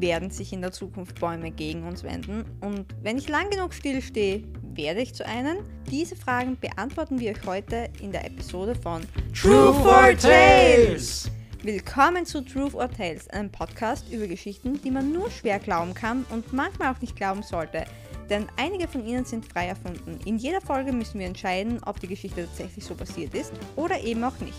werden 0.00 0.30
sich 0.30 0.52
in 0.52 0.60
der 0.60 0.72
Zukunft 0.72 1.18
Bäume 1.20 1.50
gegen 1.50 1.84
uns 1.84 2.02
wenden? 2.02 2.44
Und 2.60 2.86
wenn 3.02 3.18
ich 3.18 3.28
lang 3.28 3.50
genug 3.50 3.74
stillstehe, 3.74 4.44
werde 4.74 5.00
ich 5.00 5.14
zu 5.14 5.26
einem? 5.26 5.58
Diese 5.90 6.16
Fragen 6.16 6.56
beantworten 6.58 7.18
wir 7.18 7.32
euch 7.32 7.46
heute 7.46 7.88
in 8.00 8.12
der 8.12 8.24
Episode 8.24 8.74
von 8.74 9.02
Truth 9.34 9.84
or 9.84 10.16
Tales! 10.16 11.30
Willkommen 11.62 12.24
zu 12.24 12.42
Truth 12.42 12.74
or 12.74 12.88
Tales, 12.88 13.28
einem 13.30 13.50
Podcast 13.50 14.08
über 14.12 14.28
Geschichten, 14.28 14.80
die 14.80 14.92
man 14.92 15.12
nur 15.12 15.30
schwer 15.30 15.58
glauben 15.58 15.92
kann 15.92 16.24
und 16.30 16.52
manchmal 16.52 16.94
auch 16.94 17.00
nicht 17.00 17.16
glauben 17.16 17.42
sollte. 17.42 17.84
Denn 18.30 18.46
einige 18.56 18.86
von 18.86 19.04
ihnen 19.04 19.24
sind 19.24 19.50
frei 19.50 19.66
erfunden. 19.66 20.20
In 20.24 20.38
jeder 20.38 20.60
Folge 20.60 20.92
müssen 20.92 21.18
wir 21.18 21.26
entscheiden, 21.26 21.80
ob 21.84 21.98
die 21.98 22.06
Geschichte 22.06 22.46
tatsächlich 22.46 22.84
so 22.84 22.94
passiert 22.94 23.34
ist 23.34 23.52
oder 23.74 24.00
eben 24.00 24.22
auch 24.22 24.38
nicht. 24.38 24.58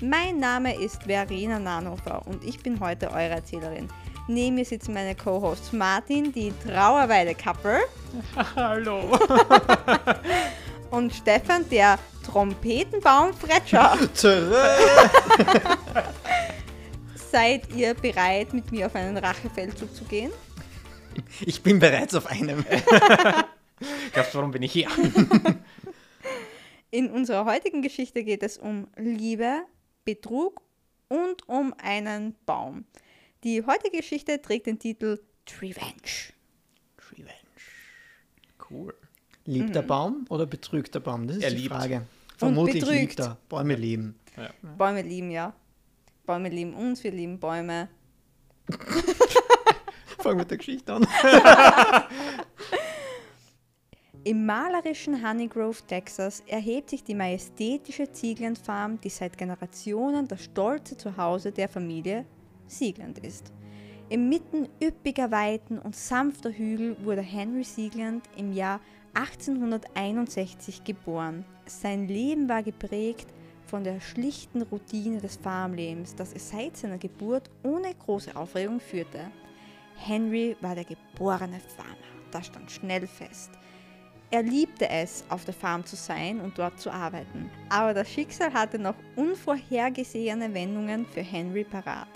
Mein 0.00 0.38
Name 0.38 0.80
ist 0.80 1.02
Verena 1.02 1.58
Nanhofer 1.58 2.24
und 2.28 2.44
ich 2.44 2.60
bin 2.60 2.78
heute 2.78 3.10
eure 3.10 3.34
Erzählerin. 3.34 3.88
Neben 4.30 4.56
mir 4.56 4.64
sitzen 4.66 4.92
meine 4.92 5.14
Co-Hosts 5.14 5.72
Martin, 5.72 6.30
die 6.34 6.52
Trauerweide-Couple. 6.62 7.80
Hallo. 8.56 9.18
und 10.90 11.14
Stefan, 11.14 11.66
der 11.70 11.98
Trompetenbaum-Fretscher. 12.26 13.96
Seid 17.30 17.74
ihr 17.74 17.94
bereit, 17.94 18.52
mit 18.52 18.70
mir 18.70 18.84
auf 18.86 18.94
einen 18.96 19.16
Rachefeldzug 19.16 19.96
zu 19.96 20.04
gehen? 20.04 20.30
Ich 21.40 21.62
bin 21.62 21.78
bereits 21.78 22.14
auf 22.14 22.26
einem. 22.26 22.66
Glaubst 24.12 24.34
warum 24.34 24.50
bin 24.50 24.62
ich 24.62 24.72
hier? 24.72 24.88
In 26.90 27.10
unserer 27.10 27.46
heutigen 27.46 27.80
Geschichte 27.80 28.24
geht 28.24 28.42
es 28.42 28.58
um 28.58 28.88
Liebe, 28.96 29.62
Betrug 30.04 30.60
und 31.08 31.48
um 31.48 31.72
einen 31.82 32.36
Baum. 32.44 32.84
Die 33.44 33.64
heutige 33.64 33.98
Geschichte 33.98 34.42
trägt 34.42 34.66
den 34.66 34.78
Titel 34.80 35.20
Revenge. 35.60 36.32
Revenge. 37.12 37.32
Cool. 38.68 38.94
Liebt 39.44 39.74
der 39.74 39.82
Baum 39.82 40.26
oder 40.28 40.44
betrügt 40.44 40.94
der 40.94 41.00
Baum? 41.00 41.26
Das 41.28 41.36
ist 41.36 41.44
Er 41.44 41.50
die 41.50 41.56
liebt. 41.56 41.74
Frage. 41.74 42.06
Vermutlich 42.36 42.84
liebt 42.84 43.20
er. 43.20 43.38
Bäume 43.48 43.76
lieben. 43.76 44.18
Ja. 44.36 44.50
Bäume 44.76 45.02
lieben, 45.02 45.30
ja. 45.30 45.54
Bäume 46.26 46.48
lieben 46.48 46.74
uns, 46.74 47.02
wir 47.04 47.12
lieben 47.12 47.38
Bäume. 47.38 47.88
Fangen 50.18 50.38
mit 50.38 50.50
der 50.50 50.58
Geschichte 50.58 50.92
an. 50.92 51.06
Im 54.24 54.44
malerischen 54.44 55.26
Honeygrove, 55.26 55.80
Texas, 55.86 56.42
erhebt 56.46 56.90
sich 56.90 57.02
die 57.04 57.14
majestätische 57.14 58.10
Ziegland-Farm, 58.12 59.00
die 59.00 59.08
seit 59.08 59.38
Generationen 59.38 60.26
das 60.28 60.44
stolze 60.44 60.96
Zuhause 60.96 61.52
der 61.52 61.68
Familie 61.68 62.26
Siegland 62.68 63.18
ist. 63.18 63.52
Inmitten 64.08 64.68
üppiger 64.82 65.30
Weiten 65.30 65.78
und 65.78 65.94
sanfter 65.94 66.50
Hügel 66.50 66.96
wurde 67.04 67.20
Henry 67.20 67.64
Siegland 67.64 68.24
im 68.36 68.52
Jahr 68.52 68.80
1861 69.14 70.84
geboren. 70.84 71.44
Sein 71.66 72.08
Leben 72.08 72.48
war 72.48 72.62
geprägt 72.62 73.28
von 73.66 73.84
der 73.84 74.00
schlichten 74.00 74.62
Routine 74.62 75.20
des 75.20 75.36
Farmlebens, 75.36 76.14
das 76.14 76.32
es 76.32 76.48
seit 76.48 76.76
seiner 76.76 76.98
Geburt 76.98 77.50
ohne 77.62 77.94
große 77.94 78.34
Aufregung 78.34 78.80
führte. 78.80 79.30
Henry 79.96 80.56
war 80.60 80.74
der 80.74 80.84
geborene 80.84 81.60
Farmer, 81.60 81.96
das 82.30 82.46
stand 82.46 82.70
schnell 82.70 83.06
fest. 83.06 83.50
Er 84.30 84.42
liebte 84.42 84.88
es, 84.88 85.24
auf 85.30 85.44
der 85.44 85.54
Farm 85.54 85.84
zu 85.84 85.96
sein 85.96 86.40
und 86.40 86.58
dort 86.58 86.78
zu 86.78 86.90
arbeiten. 86.90 87.50
Aber 87.70 87.94
das 87.94 88.10
Schicksal 88.10 88.52
hatte 88.52 88.78
noch 88.78 88.94
unvorhergesehene 89.16 90.52
Wendungen 90.52 91.06
für 91.06 91.22
Henry 91.22 91.64
parat. 91.64 92.08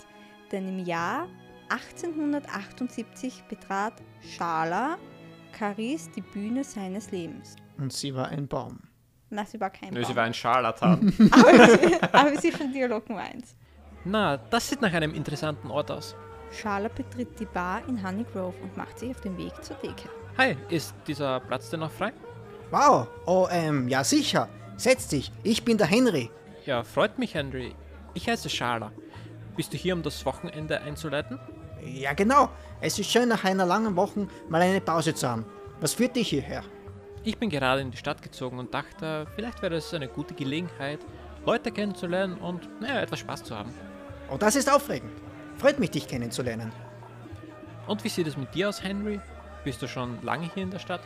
Denn 0.53 0.67
im 0.67 0.85
Jahr 0.85 1.27
1878 1.69 3.43
betrat 3.49 3.93
Schala 4.21 4.97
Caris 5.51 6.09
die 6.11 6.21
Bühne 6.21 6.63
seines 6.63 7.11
Lebens. 7.11 7.55
Und 7.79 7.91
sie 7.91 8.13
war 8.13 8.27
ein 8.27 8.47
Baum. 8.47 8.79
Na, 9.31 9.45
sie 9.45 9.59
war 9.59 9.71
kein 9.71 9.93
Nö, 9.93 10.01
sie 10.01 10.07
Baum. 10.07 10.15
war 10.17 10.23
ein 10.25 10.33
Scharlatan. 10.33 11.11
aber, 11.31 11.67
sie, 11.69 12.01
aber 12.01 12.37
sie 12.39 12.51
schon 12.51 12.71
Dialog 12.71 13.09
Nummer 13.09 13.23
1. 13.23 13.55
Na, 14.05 14.37
das 14.37 14.69
sieht 14.69 14.81
nach 14.81 14.93
einem 14.93 15.15
interessanten 15.15 15.71
Ort 15.71 15.89
aus. 15.89 16.15
Schala 16.51 16.87
betritt 16.87 17.39
die 17.39 17.45
Bar 17.45 17.81
in 17.87 18.05
Honey 18.05 18.25
Grove 18.31 18.55
und 18.61 18.77
macht 18.77 18.99
sich 18.99 19.09
auf 19.09 19.21
den 19.21 19.35
Weg 19.37 19.53
zur 19.63 19.79
Theke. 19.81 20.07
Hi, 20.37 20.55
ist 20.69 20.93
dieser 21.07 21.39
Platz 21.39 21.71
denn 21.71 21.79
noch 21.79 21.91
frei? 21.91 22.13
Wow. 22.69 23.07
Oh, 23.25 23.47
ähm, 23.49 23.87
ja 23.87 24.03
sicher. 24.03 24.49
Setz 24.77 25.07
dich. 25.07 25.31
Ich 25.41 25.65
bin 25.65 25.79
der 25.79 25.87
Henry. 25.87 26.29
Ja, 26.65 26.83
freut 26.83 27.17
mich, 27.17 27.33
Henry. 27.33 27.73
Ich 28.13 28.29
heiße 28.29 28.49
Schala. 28.49 28.91
Bist 29.55 29.73
du 29.73 29.77
hier, 29.77 29.93
um 29.93 30.01
das 30.01 30.25
Wochenende 30.25 30.81
einzuleiten? 30.81 31.39
Ja, 31.83 32.13
genau. 32.13 32.49
Es 32.81 32.97
ist 32.97 33.11
schön, 33.11 33.29
nach 33.29 33.43
einer 33.43 33.65
langen 33.65 33.95
Woche 33.95 34.27
mal 34.49 34.61
eine 34.61 34.81
Pause 34.81 35.13
zu 35.13 35.29
haben. 35.29 35.45
Was 35.79 35.93
führt 35.93 36.15
dich 36.15 36.29
hierher? 36.29 36.63
Ich 37.23 37.37
bin 37.37 37.49
gerade 37.49 37.81
in 37.81 37.91
die 37.91 37.97
Stadt 37.97 38.21
gezogen 38.21 38.59
und 38.59 38.73
dachte, 38.73 39.27
vielleicht 39.35 39.61
wäre 39.61 39.75
es 39.75 39.93
eine 39.93 40.07
gute 40.07 40.33
Gelegenheit, 40.33 40.99
Leute 41.45 41.71
kennenzulernen 41.71 42.37
und 42.37 42.67
naja, 42.81 43.01
etwas 43.01 43.19
Spaß 43.19 43.43
zu 43.43 43.55
haben. 43.57 43.73
Oh, 44.29 44.37
das 44.37 44.55
ist 44.55 44.71
aufregend. 44.71 45.11
Freut 45.57 45.79
mich, 45.79 45.91
dich 45.91 46.07
kennenzulernen. 46.07 46.71
Und 47.85 48.03
wie 48.03 48.09
sieht 48.09 48.27
es 48.27 48.37
mit 48.37 48.53
dir 48.55 48.69
aus, 48.69 48.81
Henry? 48.81 49.19
Bist 49.63 49.81
du 49.81 49.87
schon 49.87 50.21
lange 50.23 50.49
hier 50.53 50.63
in 50.63 50.71
der 50.71 50.79
Stadt? 50.79 51.01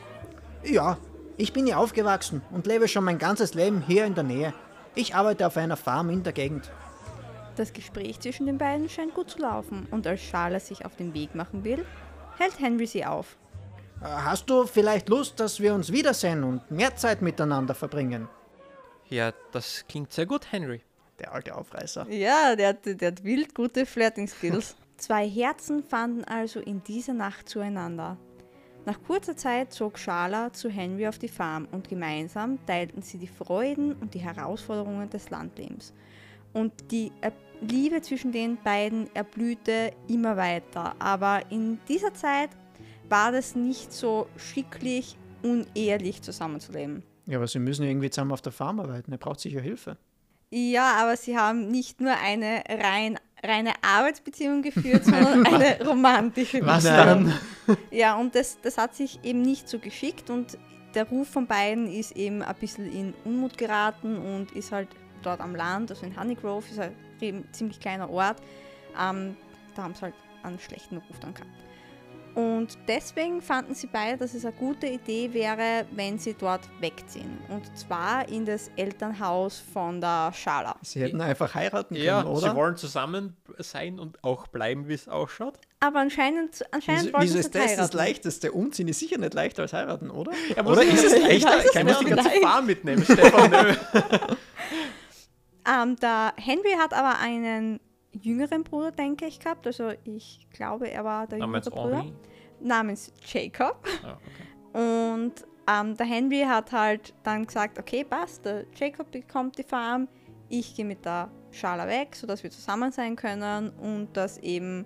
Ja, 0.63 0.97
ich 1.37 1.53
bin 1.53 1.65
hier 1.65 1.79
aufgewachsen 1.79 2.41
und 2.51 2.65
lebe 2.65 2.87
schon 2.87 3.03
mein 3.03 3.19
ganzes 3.19 3.53
Leben 3.53 3.83
hier 3.85 4.05
in 4.05 4.15
der 4.15 4.23
Nähe. 4.23 4.53
Ich 4.95 5.15
arbeite 5.15 5.45
auf 5.45 5.57
einer 5.57 5.77
Farm 5.77 6.09
in 6.09 6.23
der 6.23 6.33
Gegend. 6.33 6.71
Das 7.57 7.73
Gespräch 7.73 8.19
zwischen 8.19 8.45
den 8.45 8.57
beiden 8.57 8.87
scheint 8.87 9.13
gut 9.13 9.29
zu 9.31 9.39
laufen 9.39 9.87
und 9.91 10.05
als 10.07 10.21
Schala 10.21 10.59
sich 10.59 10.85
auf 10.85 10.95
den 10.95 11.13
Weg 11.13 11.35
machen 11.35 11.63
will, 11.63 11.85
hält 12.37 12.59
Henry 12.59 12.85
sie 12.85 13.03
auf. 13.05 13.35
Äh, 14.01 14.05
Hast 14.05 14.49
du 14.49 14.65
vielleicht 14.65 15.09
Lust, 15.09 15.39
dass 15.39 15.59
wir 15.59 15.73
uns 15.73 15.91
wiedersehen 15.91 16.43
und 16.43 16.69
mehr 16.71 16.95
Zeit 16.95 17.21
miteinander 17.21 17.73
verbringen? 17.73 18.27
Ja, 19.09 19.31
das 19.51 19.85
klingt 19.89 20.11
sehr 20.13 20.25
gut, 20.25 20.51
Henry. 20.51 20.81
Der 21.19 21.33
alte 21.33 21.55
Aufreißer. 21.55 22.07
Ja, 22.11 22.55
der, 22.55 22.69
hat- 22.69 22.85
der 22.85 23.07
hat 23.11 23.23
wild 23.23 23.55
gute 23.55 23.85
Flirting-Skills. 23.87 24.75
Zwei 24.97 25.27
Herzen 25.27 25.83
fanden 25.83 26.23
also 26.25 26.59
in 26.59 26.83
dieser 26.83 27.13
Nacht 27.13 27.49
zueinander. 27.49 28.17
Nach 28.85 29.01
kurzer 29.03 29.35
Zeit 29.35 29.73
zog 29.73 29.97
Schala 29.97 30.53
zu 30.53 30.69
Henry 30.69 31.07
auf 31.07 31.17
die 31.17 31.27
Farm 31.27 31.67
und 31.71 31.89
gemeinsam 31.89 32.63
teilten 32.67 33.01
sie 33.01 33.17
die 33.17 33.27
Freuden 33.27 33.93
und 33.93 34.13
die 34.13 34.19
Herausforderungen 34.19 35.09
des 35.09 35.29
Landlebens. 35.29 35.93
Und 36.53 36.91
die 36.91 37.11
Liebe 37.61 38.01
zwischen 38.01 38.31
den 38.31 38.57
beiden 38.63 39.13
erblühte 39.15 39.91
immer 40.07 40.37
weiter. 40.37 40.95
Aber 40.99 41.41
in 41.49 41.79
dieser 41.87 42.13
Zeit 42.13 42.49
war 43.09 43.31
das 43.31 43.55
nicht 43.55 43.91
so 43.93 44.27
schicklich, 44.37 45.17
unehelich 45.43 46.21
zusammenzuleben. 46.21 47.03
Ja, 47.25 47.37
aber 47.37 47.47
sie 47.47 47.59
müssen 47.59 47.83
irgendwie 47.83 48.09
zusammen 48.09 48.31
auf 48.31 48.41
der 48.41 48.51
Farm 48.51 48.79
arbeiten. 48.79 49.11
Er 49.11 49.17
braucht 49.17 49.39
sicher 49.39 49.61
Hilfe. 49.61 49.97
Ja, 50.49 50.95
aber 51.01 51.17
sie 51.17 51.37
haben 51.37 51.67
nicht 51.69 51.99
nur 51.99 52.15
eine 52.15 52.63
rein, 52.69 53.19
reine 53.43 53.73
Arbeitsbeziehung 53.81 54.61
geführt, 54.61 55.03
sondern 55.03 55.45
eine 55.53 55.85
romantische 55.85 56.65
Was 56.65 56.83
Beziehung. 56.83 57.33
dann? 57.67 57.77
Ja, 57.91 58.15
und 58.15 58.33
das, 58.33 58.57
das 58.61 58.77
hat 58.77 58.95
sich 58.95 59.19
eben 59.23 59.41
nicht 59.41 59.67
so 59.67 59.79
geschickt 59.79 60.29
und 60.29 60.57
der 60.95 61.05
Ruf 61.09 61.27
von 61.27 61.47
beiden 61.47 61.91
ist 61.91 62.15
eben 62.15 62.41
ein 62.41 62.55
bisschen 62.55 62.91
in 62.91 63.13
Unmut 63.25 63.57
geraten 63.57 64.17
und 64.17 64.51
ist 64.53 64.71
halt 64.71 64.87
dort 65.21 65.41
am 65.41 65.53
Land, 65.53 65.91
also 65.91 66.05
in 66.05 66.17
Honeygrove, 66.17 66.65
ist 66.71 66.79
ein 66.79 66.95
eben 67.21 67.47
ziemlich 67.51 67.79
kleiner 67.79 68.09
Ort. 68.09 68.37
Ähm, 68.99 69.35
da 69.75 69.83
haben 69.83 69.93
sie 69.95 70.01
halt 70.01 70.15
einen 70.43 70.59
schlechten 70.59 70.97
Ruf 70.97 71.19
dann 71.19 71.33
gehabt. 71.33 71.51
Und 72.37 72.77
deswegen 72.87 73.41
fanden 73.41 73.73
sie 73.73 73.87
beide, 73.87 74.15
dass 74.15 74.35
es 74.35 74.45
eine 74.45 74.53
gute 74.53 74.85
Idee 74.85 75.33
wäre, 75.33 75.87
wenn 75.95 76.19
sie 76.19 76.35
dort 76.35 76.61
wegziehen. 76.79 77.39
Und 77.49 77.75
zwar 77.75 78.29
in 78.29 78.45
das 78.45 78.69
Elternhaus 78.75 79.57
von 79.73 79.99
der 79.99 80.31
Schala. 80.35 80.75
Sie 80.83 81.01
hätten 81.01 81.19
einfach 81.19 81.55
heiraten 81.55 81.95
können, 81.95 82.05
ja, 82.05 82.23
oder? 82.23 82.51
sie 82.51 82.55
wollen 82.55 82.77
zusammen 82.77 83.35
sein 83.57 83.97
und 83.97 84.23
auch 84.23 84.45
bleiben, 84.45 84.87
wie 84.87 84.93
es 84.93 85.07
ausschaut. 85.07 85.57
Aber 85.79 85.97
anscheinend, 85.99 86.63
anscheinend 86.71 87.05
Wieso, 87.07 87.21
wieso 87.21 87.39
ist 87.39 87.55
das 87.55 87.63
das 87.63 87.71
heiraten. 87.71 87.97
Leichteste? 87.97 88.51
Umziehen 88.51 88.87
ist 88.87 88.99
sicher 88.99 89.17
nicht 89.17 89.33
leichter 89.33 89.63
als 89.63 89.73
heiraten, 89.73 90.11
oder? 90.11 90.31
Ja, 90.55 90.63
oder 90.63 90.83
ist 90.83 91.05
es 91.05 91.13
Ich 91.13 91.41
leichter? 91.41 91.65
Ich 91.65 91.71
die 91.71 91.83
nicht. 91.83 91.97
Ahnung. 91.97 92.15
ganze. 92.17 92.41
Farm 92.41 92.65
mitnehmen, 92.67 93.03
Stefan. 93.03 93.51
Ähm, 95.67 95.95
der 95.97 96.33
Henry 96.37 96.75
hat 96.77 96.93
aber 96.93 97.19
einen 97.19 97.79
jüngeren 98.11 98.63
Bruder, 98.63 98.91
denke 98.91 99.25
ich, 99.25 99.39
gehabt. 99.39 99.67
Also 99.67 99.91
ich 100.03 100.47
glaube, 100.51 100.89
er 100.89 101.03
war 101.03 101.27
der 101.27 101.39
Namens 101.39 101.65
jüngere 101.65 101.81
Bruder. 101.83 102.05
Namens 102.59 103.13
Jacob. 103.25 103.85
Ah, 104.03 104.17
okay. 104.73 105.23
Und 105.23 105.33
ähm, 105.69 105.97
der 105.97 106.05
Henry 106.05 106.43
hat 106.47 106.71
halt 106.71 107.13
dann 107.23 107.45
gesagt, 107.45 107.77
okay, 107.77 108.03
passt, 108.03 108.45
der 108.45 108.65
Jacob 108.75 109.11
bekommt 109.11 109.57
die 109.57 109.63
Farm, 109.63 110.07
ich 110.49 110.75
gehe 110.75 110.85
mit 110.85 111.03
der 111.03 111.29
Schala 111.51 111.87
weg, 111.87 112.15
sodass 112.15 112.41
wir 112.43 112.51
zusammen 112.51 112.91
sein 112.91 113.15
können 113.15 113.69
und 113.71 114.15
dass 114.15 114.37
eben 114.37 114.85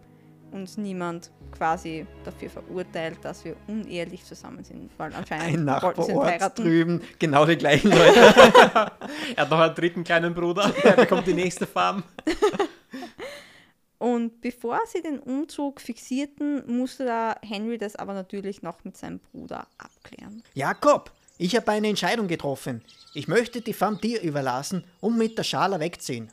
uns 0.52 0.78
niemand 0.78 1.32
quasi 1.52 2.06
dafür 2.24 2.50
verurteilt, 2.50 3.20
dass 3.24 3.46
wir 3.46 3.56
unehelich 3.68 4.24
zusammen 4.26 4.64
sind, 4.64 4.92
weil 4.98 5.14
anscheinend 5.14 5.48
Ein 5.48 5.66
Nachbarort 5.66 6.58
drüben, 6.58 7.02
genau 7.20 7.46
die 7.46 7.58
gleichen 7.58 7.92
Leute. 7.92 8.92
Er 9.36 9.44
hat 9.44 9.50
noch 9.50 9.60
einen 9.60 9.76
dritten 9.76 10.04
kleinen 10.04 10.34
Bruder, 10.34 10.70
der 10.84 10.94
bekommt 10.94 11.28
die 11.28 11.34
nächste 11.34 11.68
Farm. 11.68 12.04
Und 13.98 14.42
bevor 14.42 14.80
sie 14.88 15.04
den 15.04 15.20
Umzug 15.20 15.80
fixierten, 15.80 16.64
musste 16.66 17.04
der 17.04 17.38
Henry 17.44 17.78
das 17.78 17.96
aber 17.96 18.14
natürlich 18.14 18.64
noch 18.64 18.84
mit 18.84 18.98
seinem 18.98 19.20
Bruder 19.20 19.68
abklären. 19.78 20.42
Jakob, 20.56 21.12
ich 21.38 21.56
habe 21.56 21.72
eine 21.72 21.88
Entscheidung 21.88 22.28
getroffen. 22.28 22.84
Ich 23.14 23.28
möchte 23.28 23.62
die 23.62 23.74
Farm 23.74 24.02
dir 24.02 24.22
überlassen 24.22 24.84
und 25.02 25.20
mit 25.20 25.38
der 25.38 25.44
Schala 25.44 25.80
wegziehen. 25.80 26.32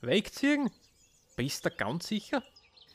Wegziehen? 0.00 0.70
Bist 1.34 1.66
du 1.66 1.70
ganz 1.70 2.06
sicher? 2.06 2.42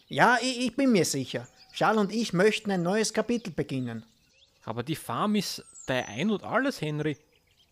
Ja, 0.07 0.37
ich, 0.41 0.67
ich 0.67 0.75
bin 0.75 0.93
mir 0.93 1.05
sicher. 1.05 1.47
Schal 1.73 1.97
und 1.97 2.13
ich 2.13 2.31
möchten 2.31 2.71
ein 2.71 2.83
neues 2.83 3.13
Kapitel 3.13 3.51
beginnen. 3.51 4.05
Aber 4.63 4.83
die 4.83 4.95
Farm 4.95 5.35
ist 5.35 5.63
dein 5.87 6.05
Ein 6.05 6.29
und 6.29 6.43
alles, 6.43 6.79
Henry. 6.79 7.17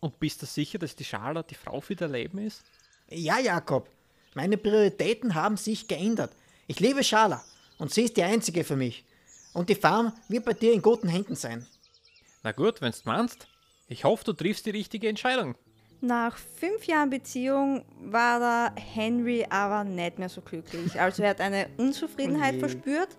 Und 0.02 0.18
bist 0.18 0.42
du 0.42 0.46
sicher, 0.46 0.78
dass 0.78 0.96
die 0.96 1.04
Schala 1.04 1.44
die 1.44 1.54
Frau 1.54 1.80
für 1.80 1.94
dein 1.94 2.10
Leben 2.10 2.38
ist? 2.38 2.62
Ja, 3.08 3.38
Jakob, 3.38 3.88
meine 4.34 4.56
Prioritäten 4.56 5.34
haben 5.36 5.56
sich 5.56 5.86
geändert. 5.86 6.32
Ich 6.66 6.80
liebe 6.80 7.04
Schala 7.04 7.42
und 7.78 7.92
sie 7.94 8.02
ist 8.02 8.16
die 8.16 8.24
einzige 8.24 8.64
für 8.64 8.74
mich. 8.74 9.04
Und 9.52 9.68
die 9.68 9.76
Farm 9.76 10.12
wird 10.28 10.44
bei 10.44 10.54
dir 10.54 10.72
in 10.72 10.82
guten 10.82 11.06
Händen 11.08 11.36
sein. 11.36 11.66
Na 12.42 12.50
gut, 12.50 12.80
wenn's 12.80 13.04
meinst. 13.04 13.46
Ich 13.86 14.02
hoffe, 14.04 14.24
du 14.24 14.32
triffst 14.32 14.66
die 14.66 14.70
richtige 14.70 15.08
Entscheidung. 15.08 15.54
Nach 16.00 16.36
fünf 16.36 16.84
Jahren 16.86 17.10
Beziehung 17.10 17.84
war 18.00 18.40
der 18.40 18.82
Henry 18.82 19.46
aber 19.48 19.84
nicht 19.84 20.18
mehr 20.18 20.28
so 20.28 20.40
glücklich. 20.40 20.98
Also 21.00 21.22
er 21.22 21.30
hat 21.30 21.40
eine 21.40 21.68
Unzufriedenheit 21.76 22.54
Oh 22.54 22.56
je. 22.56 22.60
verspürt 22.60 23.16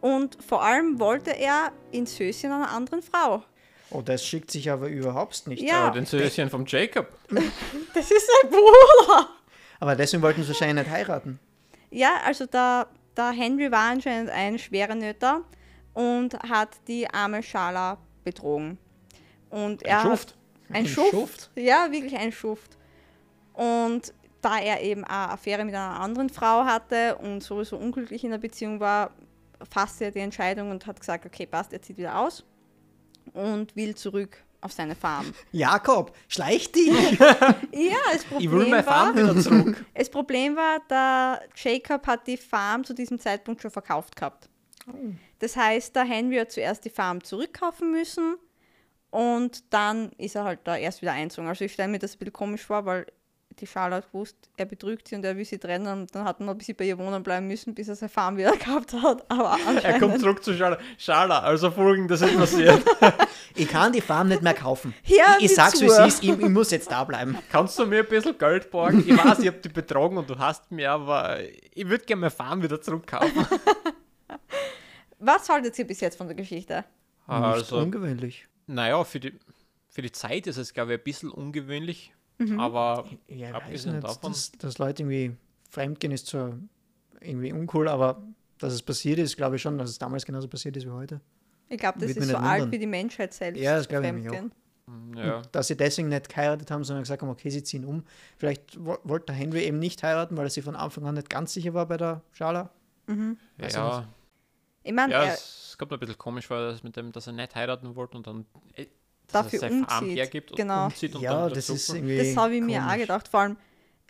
und 0.00 0.38
vor 0.40 0.62
allem 0.62 1.00
wollte 1.00 1.36
er 1.36 1.72
ins 1.90 2.16
Höschen 2.20 2.52
einer 2.52 2.70
anderen 2.70 3.02
Frau. 3.02 3.42
Oh, 3.90 4.02
das 4.02 4.24
schickt 4.24 4.50
sich 4.50 4.70
aber 4.70 4.88
überhaupt 4.88 5.46
nicht. 5.48 5.62
Ja, 5.62 5.86
Aber 5.86 5.94
den 5.94 6.06
Söschen 6.06 6.48
vom 6.48 6.64
Jacob. 6.66 7.08
das 7.94 8.10
ist 8.10 8.30
sein 8.42 8.50
Bruder. 8.50 9.28
Aber 9.80 9.96
deswegen 9.96 10.22
wollten 10.22 10.42
sie 10.42 10.48
wahrscheinlich 10.48 10.86
nicht 10.86 10.94
heiraten. 10.94 11.40
Ja, 11.90 12.20
also 12.24 12.46
der, 12.46 12.86
der 13.16 13.30
Henry 13.30 13.70
war 13.72 13.90
anscheinend 13.90 14.30
ein 14.30 14.58
schwerer 14.58 14.94
Nöter 14.94 15.42
und 15.94 16.34
hat 16.34 16.70
die 16.86 17.08
arme 17.10 17.42
Schala 17.42 17.98
betrogen. 18.22 18.78
Und 19.48 19.82
er 19.82 19.98
Ein 19.98 20.06
Schuft. 20.06 20.28
Hat, 20.28 20.36
ein 20.68 20.76
Ein 20.76 20.86
Schuft. 20.86 21.10
Schuft? 21.10 21.50
Ja, 21.56 21.88
wirklich 21.90 22.16
ein 22.16 22.30
Schuft. 22.30 22.76
Und 23.54 24.14
da 24.40 24.58
er 24.58 24.80
eben 24.82 25.02
eine 25.04 25.32
Affäre 25.32 25.64
mit 25.64 25.74
einer 25.74 25.98
anderen 25.98 26.30
Frau 26.30 26.64
hatte 26.64 27.16
und 27.16 27.42
sowieso 27.42 27.76
unglücklich 27.76 28.22
in 28.22 28.30
der 28.30 28.38
Beziehung 28.38 28.78
war, 28.78 29.10
fasste 29.68 30.04
er 30.04 30.10
die 30.12 30.20
Entscheidung 30.20 30.70
und 30.70 30.86
hat 30.86 31.00
gesagt, 31.00 31.26
okay, 31.26 31.46
passt, 31.46 31.72
er 31.72 31.82
zieht 31.82 31.98
wieder 31.98 32.18
aus 32.18 32.44
und 33.32 33.74
will 33.76 33.94
zurück 33.94 34.38
auf 34.60 34.72
seine 34.72 34.94
Farm. 34.94 35.32
Jakob, 35.52 36.14
schleich 36.28 36.70
dich! 36.72 37.18
Ja, 37.72 37.96
das 38.12 38.24
Ich 38.38 38.50
will 38.50 38.58
Problem 38.58 38.70
meine 38.70 38.86
war, 38.86 39.04
Farm 39.04 39.16
wieder 39.16 39.40
zurück. 39.40 39.84
das 39.94 40.10
Problem 40.10 40.56
war, 40.56 40.80
der 40.88 41.42
Jacob 41.56 42.06
hat 42.06 42.26
die 42.26 42.36
Farm 42.36 42.84
zu 42.84 42.94
diesem 42.94 43.18
Zeitpunkt 43.18 43.62
schon 43.62 43.70
verkauft 43.70 44.16
gehabt. 44.16 44.48
Das 45.38 45.56
heißt, 45.56 45.94
der 45.94 46.04
Henry 46.04 46.36
hat 46.36 46.50
zuerst 46.50 46.84
die 46.84 46.90
Farm 46.90 47.22
zurückkaufen 47.22 47.90
müssen 47.92 48.36
und 49.10 49.72
dann 49.72 50.10
ist 50.18 50.34
er 50.36 50.44
halt 50.44 50.60
da 50.64 50.76
erst 50.76 51.02
wieder 51.02 51.12
einzogen. 51.12 51.48
Also 51.48 51.64
ich 51.64 51.72
stelle 51.72 51.88
mir 51.88 51.98
das 51.98 52.14
ein 52.14 52.18
bisschen 52.18 52.32
komisch 52.32 52.62
vor, 52.66 52.84
weil 52.86 53.06
die 53.60 53.66
Charlotte 53.66 54.04
hat 54.06 54.12
gewusst, 54.12 54.36
er 54.56 54.66
betrügt 54.66 55.06
sie 55.08 55.14
und 55.16 55.24
er 55.24 55.36
will 55.36 55.44
sie 55.44 55.58
trennen 55.58 55.86
und 56.00 56.14
dann 56.14 56.24
hat 56.24 56.40
er 56.40 56.46
noch 56.46 56.52
ein 56.54 56.58
bisschen 56.58 56.76
bei 56.76 56.84
ihr 56.86 56.98
wohnen 56.98 57.22
bleiben 57.22 57.46
müssen, 57.46 57.74
bis 57.74 57.88
er 57.88 57.96
seine 57.96 58.08
Farm 58.08 58.36
wieder 58.36 58.52
gehabt 58.56 58.92
hat. 58.94 59.30
Aber 59.30 59.56
Er 59.82 59.98
kommt 59.98 60.18
zurück 60.20 60.42
zu 60.42 60.54
Schala. 60.56 60.78
Schala, 60.98 61.40
also 61.40 61.70
folgendes 61.70 62.20
ist 62.22 62.36
passiert. 62.36 62.82
Ich 63.56 63.66
kann 63.66 63.92
die 63.92 64.00
Farm 64.00 64.28
nicht 64.28 64.42
mehr 64.42 64.54
kaufen. 64.54 64.94
Ja, 65.04 65.34
ich 65.38 65.46
ich 65.46 65.54
sag's, 65.56 65.80
wie 65.80 65.86
es 65.86 65.98
ist, 65.98 66.22
ich, 66.22 66.30
ich 66.30 66.48
muss 66.48 66.70
jetzt 66.70 66.88
da 66.90 67.02
bleiben. 67.02 67.36
Kannst 67.50 67.76
du 67.80 67.84
mir 67.84 67.98
ein 68.04 68.08
bisschen 68.08 68.38
Geld 68.38 68.70
borgen? 68.70 69.00
Ich 69.04 69.16
weiß, 69.16 69.40
ich 69.40 69.48
hab 69.48 69.60
dich 69.60 69.72
betrogen 69.72 70.18
und 70.18 70.30
du 70.30 70.38
hast 70.38 70.70
mir, 70.70 70.92
aber 70.92 71.40
ich 71.74 71.88
würde 71.88 72.04
gerne 72.04 72.20
meine 72.20 72.30
Farm 72.30 72.62
wieder 72.62 72.80
zurückkaufen. 72.80 73.44
Was 75.18 75.48
haltet 75.48 75.78
ihr 75.78 75.86
bis 75.86 76.00
jetzt 76.00 76.16
von 76.16 76.26
der 76.28 76.36
Geschichte? 76.36 76.76
Nicht 77.26 77.28
Also, 77.28 77.78
ungewöhnlich. 77.78 78.46
naja, 78.66 79.02
für 79.04 79.20
die, 79.20 79.38
für 79.88 80.02
die 80.02 80.12
Zeit 80.12 80.46
ist 80.46 80.56
es, 80.56 80.72
glaube 80.72 80.94
ich, 80.94 81.00
ein 81.00 81.04
bisschen 81.04 81.30
ungewöhnlich. 81.30 82.12
Aber 82.58 83.04
Ja, 83.28 83.48
ich 83.50 83.54
abgesehen 83.54 83.94
nicht, 83.96 84.04
davon. 84.06 84.30
dass, 84.32 84.52
dass 84.52 84.78
Leute 84.78 85.02
irgendwie 85.02 85.36
fremdgehen 85.68 86.12
ist 86.12 86.26
zwar 86.26 86.54
irgendwie 87.20 87.52
uncool, 87.52 87.88
aber 87.88 88.22
dass 88.58 88.72
es 88.72 88.82
passiert 88.82 89.18
ist, 89.18 89.36
glaube 89.36 89.56
ich 89.56 89.62
schon, 89.62 89.76
dass 89.78 89.90
es 89.90 89.98
damals 89.98 90.24
genauso 90.24 90.48
passiert 90.48 90.76
ist 90.76 90.86
wie 90.86 90.90
heute. 90.90 91.20
Ich 91.68 91.78
glaube, 91.78 91.98
das 92.00 92.10
ist 92.10 92.28
so 92.28 92.36
alt 92.36 92.62
wundern. 92.62 92.72
wie 92.72 92.78
die 92.78 92.86
Menschheit 92.86 93.32
selbst. 93.34 93.60
Ja, 93.62 93.76
das 93.76 93.86
glaube 93.88 94.06
ich 94.06 94.12
nämlich 94.12 94.28
Fremdgehen. 94.28 94.52
Ja. 95.16 95.36
Und 95.38 95.48
dass 95.52 95.68
sie 95.68 95.76
deswegen 95.76 96.08
nicht 96.08 96.28
geheiratet 96.28 96.68
haben, 96.70 96.82
sondern 96.82 97.04
gesagt 97.04 97.22
haben, 97.22 97.28
okay, 97.28 97.48
sie 97.50 97.62
ziehen 97.62 97.84
um. 97.84 98.02
Vielleicht 98.38 98.84
wo- 98.84 98.98
wollte 99.04 99.26
der 99.26 99.36
Henry 99.36 99.62
eben 99.64 99.78
nicht 99.78 100.02
heiraten, 100.02 100.36
weil 100.36 100.46
er 100.46 100.50
sich 100.50 100.64
von 100.64 100.74
Anfang 100.74 101.06
an 101.06 101.14
nicht 101.14 101.30
ganz 101.30 101.52
sicher 101.52 101.74
war 101.74 101.86
bei 101.86 101.96
der 101.96 102.22
Schala. 102.32 102.70
Weiß 103.06 103.16
ich 103.68 103.74
Ja, 103.74 104.08
Ich 104.82 104.92
meine, 104.92 105.12
ja 105.12 105.24
er, 105.24 105.34
es 105.34 105.76
kommt 105.78 105.92
ein 105.92 106.00
bisschen 106.00 106.18
komisch 106.18 106.46
vor, 106.48 106.56
dass, 106.58 106.82
mit 106.82 106.96
dem, 106.96 107.12
dass 107.12 107.28
er 107.28 107.34
nicht 107.34 107.54
heiraten 107.54 107.94
wollte 107.94 108.16
und 108.16 108.26
dann 108.26 108.46
dass 109.30 109.44
Dafür 109.44 109.62
er 109.62 109.68
Farm 109.68 110.02
umzieht, 110.04 110.18
hergibt 110.18 110.50
und 110.50 110.56
genau. 110.56 110.86
umzieht 110.86 111.14
und 111.14 111.22
ja, 111.22 111.44
dann 111.44 111.54
das 111.54 111.68
ist 111.68 111.88
irgendwie. 111.88 112.18
Das 112.18 112.36
habe 112.36 112.56
ich 112.56 112.62
mir 112.62 112.86
auch 112.86 112.96
gedacht, 112.96 113.28
vor 113.28 113.40
allem, 113.40 113.56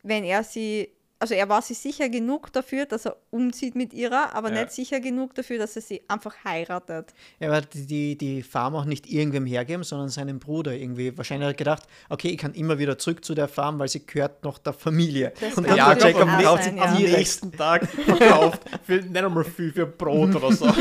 wenn 0.02 0.25
er 0.25 0.44
sie, 0.44 0.88
also 1.20 1.34
er 1.34 1.49
war 1.50 1.61
sich 1.61 1.78
sicher 1.78 2.08
genug 2.08 2.50
dafür, 2.52 2.87
dass 2.87 3.05
er 3.05 3.14
umzieht 3.28 3.75
mit 3.75 3.93
ihrer, 3.93 4.34
aber 4.34 4.50
Ja. 4.50 4.62
nicht 4.62 4.72
sicher 4.72 5.00
genug 5.00 5.34
dafür, 5.34 5.58
dass 5.58 5.76
er 5.76 5.82
sie 5.82 6.00
einfach 6.08 6.34
heiratet. 6.44 7.12
Er 7.38 7.52
hat 7.52 7.69
die, 7.75 8.17
die, 8.17 8.43
Farm 8.43 8.75
auch 8.75 8.87
nicht 8.87 9.06
irgendwem 9.06 9.44
hergeben, 9.44 9.84
sondern 9.84 10.08
seinem 10.08 10.38
Bruder 10.38 10.72
irgendwie. 10.72 11.17
Wahrscheinlich 11.17 11.46
hat 11.46 11.55
er 11.55 11.58
gedacht, 11.58 11.82
okay, 12.08 12.28
ich 12.28 12.38
kann 12.38 12.55
immer 12.55 12.78
wieder 12.78 12.96
zurück 12.96 13.22
zu 13.22 13.34
der 13.34 13.49
Farm, 13.49 13.78
weil 13.78 13.88
sie 13.88 14.05
gehört 14.05 14.43
noch 14.43 14.56
der 14.56 14.72
Familie. 14.72 15.34
Das 15.38 15.58
Und 15.58 15.69
der 15.69 15.75
braucht 15.75 16.00
sein, 16.64 16.76
sie 16.76 16.81
am 16.81 16.94
nächsten 17.02 17.52
Tag 17.52 17.87
verkauft. 17.87 18.62
für, 18.82 18.96
nicht 18.96 19.17
einmal 19.17 19.44
viel 19.44 19.72
für 19.72 19.87
Brot 19.87 20.34
oder 20.34 20.52
so. 20.52 20.67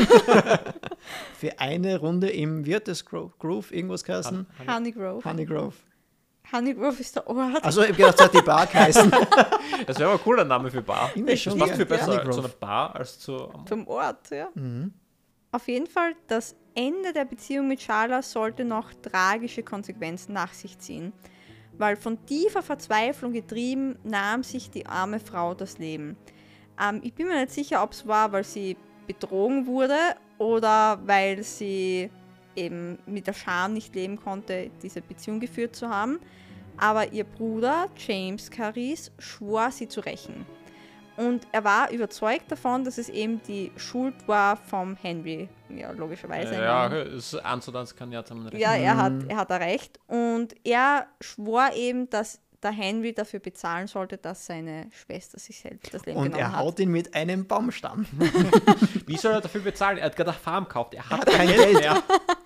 Für 1.38 1.58
eine 1.58 1.98
Runde 1.98 2.28
im 2.28 2.66
Wirtes 2.66 3.04
Grove, 3.04 3.32
Grove 3.38 3.74
irgendwas 3.74 4.04
geheißen? 4.04 4.46
Honeygrove. 4.66 5.24
Honeygrove. 5.24 5.74
Honeygrove 6.52 7.00
ist 7.00 7.14
der 7.16 7.26
Ort. 7.28 7.64
Also 7.64 7.82
ich 7.82 7.88
habe 7.88 7.96
gedacht, 7.96 8.14
es 8.18 8.24
hat 8.24 8.34
die 8.34 8.42
Bar 8.42 8.66
geheißen. 8.66 9.10
Das 9.86 9.98
wäre 9.98 10.10
aber 10.10 10.18
ein 10.18 10.22
cooler 10.24 10.44
Name 10.44 10.70
für 10.70 10.82
Bar. 10.82 11.10
Irgendwie 11.14 11.32
Das 11.32 11.40
schon, 11.40 11.58
passt 11.58 11.70
ja. 11.70 11.76
viel 11.76 11.86
besser 11.86 12.06
Honeygrove. 12.08 12.32
zu 12.32 12.38
einer 12.40 12.48
Bar 12.48 12.94
als 12.96 13.18
zu. 13.18 13.48
Zum 13.66 13.88
Ort, 13.88 14.30
ja. 14.30 14.48
Mhm. 14.54 14.92
Auf 15.52 15.66
jeden 15.68 15.86
Fall, 15.86 16.14
das 16.26 16.54
Ende 16.74 17.12
der 17.12 17.24
Beziehung 17.24 17.66
mit 17.68 17.80
Charla 17.80 18.22
sollte 18.22 18.64
noch 18.64 18.92
tragische 19.02 19.62
Konsequenzen 19.62 20.32
nach 20.34 20.52
sich 20.52 20.78
ziehen. 20.78 21.12
Weil 21.78 21.96
von 21.96 22.24
tiefer 22.26 22.62
Verzweiflung 22.62 23.32
getrieben, 23.32 23.98
nahm 24.04 24.42
sich 24.42 24.70
die 24.70 24.86
arme 24.86 25.18
Frau 25.18 25.54
das 25.54 25.78
Leben. 25.78 26.16
Ähm, 26.80 27.00
ich 27.02 27.14
bin 27.14 27.26
mir 27.28 27.40
nicht 27.40 27.52
sicher, 27.52 27.82
ob 27.82 27.92
es 27.92 28.06
war, 28.06 28.30
weil 28.32 28.44
sie 28.44 28.76
betrogen 29.06 29.66
wurde 29.66 29.96
oder 30.38 31.00
weil 31.04 31.42
sie 31.42 32.10
eben 32.56 32.98
mit 33.06 33.26
der 33.26 33.32
Scham 33.32 33.72
nicht 33.72 33.94
leben 33.94 34.16
konnte, 34.16 34.70
diese 34.82 35.00
Beziehung 35.00 35.40
geführt 35.40 35.76
zu 35.76 35.88
haben. 35.88 36.18
Aber 36.76 37.12
ihr 37.12 37.24
Bruder, 37.24 37.88
James 37.96 38.50
Caris, 38.50 39.12
schwor 39.18 39.70
sie 39.70 39.88
zu 39.88 40.00
rächen. 40.00 40.46
Und 41.16 41.46
er 41.52 41.64
war 41.64 41.90
überzeugt 41.90 42.50
davon, 42.50 42.82
dass 42.84 42.96
es 42.96 43.10
eben 43.10 43.42
die 43.42 43.70
Schuld 43.76 44.14
war 44.26 44.56
vom 44.56 44.96
Henry. 44.96 45.50
Ja, 45.68 45.90
logischerweise. 45.90 46.54
Ja, 46.54 46.88
ne? 46.88 47.02
es 47.02 47.34
ist 47.34 47.42
kann 47.94 48.10
ja 48.10 48.24
zusammen 48.24 48.46
rechnen. 48.46 48.60
ja 48.62 48.74
er, 48.74 48.96
hat, 48.96 49.12
er 49.28 49.36
hat 49.36 49.50
da 49.50 49.56
recht. 49.56 50.00
Und 50.06 50.54
er 50.64 51.08
schwor 51.20 51.72
eben, 51.74 52.08
dass 52.08 52.40
der 52.62 52.72
Henry 52.72 53.14
dafür 53.14 53.40
bezahlen 53.40 53.86
sollte, 53.86 54.18
dass 54.18 54.44
seine 54.46 54.88
Schwester 54.92 55.38
sich 55.38 55.58
selbst 55.60 55.94
das 55.94 56.04
Leben 56.04 56.18
Und 56.18 56.24
genommen 56.32 56.42
er 56.42 56.58
haut 56.58 56.78
ihn 56.78 56.90
mit 56.90 57.14
einem 57.14 57.46
Baumstamm. 57.46 58.06
Wie 59.06 59.16
soll 59.16 59.32
er 59.32 59.40
dafür 59.40 59.62
bezahlen? 59.62 59.96
Er 59.98 60.06
hat 60.06 60.16
gerade 60.16 60.30
eine 60.30 60.38
Farm 60.38 60.64
gekauft. 60.64 60.94
Er 60.94 61.08
hat 61.08 61.20
Hat 61.20 61.26
kein 61.30 61.48
Geld. 61.48 61.74
Mehr. 61.74 62.02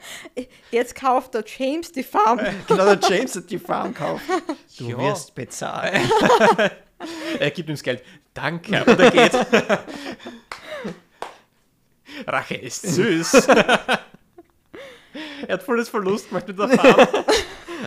Jetzt 0.71 0.95
kauft 0.95 1.35
der 1.35 1.45
James 1.47 1.91
die 1.91 2.03
Farm. 2.05 2.39
genau, 2.69 2.95
der 2.95 3.11
James 3.11 3.35
hat 3.35 3.51
die 3.51 3.59
Farm 3.59 3.93
gekauft. 3.93 4.25
Du 4.79 4.89
Ja. 4.91 4.99
wirst 4.99 5.35
bezahlt. 5.35 6.01
Er 7.39 7.51
gibt 7.51 7.69
ihm 7.69 7.75
das 7.75 7.83
Geld. 7.83 8.03
Danke. 8.33 8.85
Und 8.85 8.99
er 9.01 9.11
geht. 9.11 9.35
Rache 12.27 12.55
ist 12.55 12.83
süß. 12.83 13.49
er 13.49 13.99
hat 15.49 15.63
volles 15.63 15.89
Verlust 15.89 16.29
gemacht 16.29 16.47
mit 16.47 16.59
der 16.59 16.69
Farm. 16.69 17.09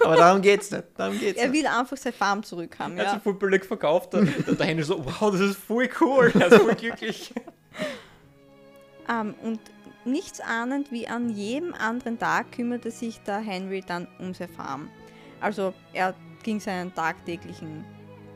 Aber 0.03 0.15
darum 0.15 0.41
geht's 0.41 0.71
nicht. 0.71 0.83
Darum 0.95 1.17
geht's 1.19 1.39
Er 1.39 1.49
nicht. 1.49 1.59
will 1.61 1.67
einfach 1.67 1.97
seine 1.97 2.13
Farm 2.13 2.43
zurückhaben. 2.43 2.97
Er 2.97 3.05
hat 3.05 3.13
Ja. 3.13 3.19
sie 3.19 3.23
voll 3.23 3.33
billig 3.35 3.65
verkauft. 3.65 4.13
Der, 4.13 4.25
Henry 4.25 4.83
so, 4.83 5.03
wow, 5.03 5.31
das 5.31 5.41
ist 5.41 5.57
voll 5.57 5.89
cool. 6.01 6.31
Er 6.39 6.47
ist 6.51 6.61
voll 6.61 6.75
glücklich. 6.75 7.33
Ähm, 9.09 9.35
und 9.43 9.59
nichts 10.05 10.39
ahnend 10.41 10.91
wie 10.91 11.07
an 11.07 11.29
jedem 11.29 11.73
anderen 11.73 12.17
Tag 12.19 12.51
kümmerte 12.51 12.91
sich 12.91 13.19
der 13.21 13.39
Henry 13.39 13.83
dann 13.85 14.07
um 14.19 14.33
seine 14.33 14.51
Farm. 14.51 14.89
Also 15.39 15.73
er 15.93 16.13
ging 16.43 16.59
seinen 16.59 16.93
tagtäglichen 16.93 17.85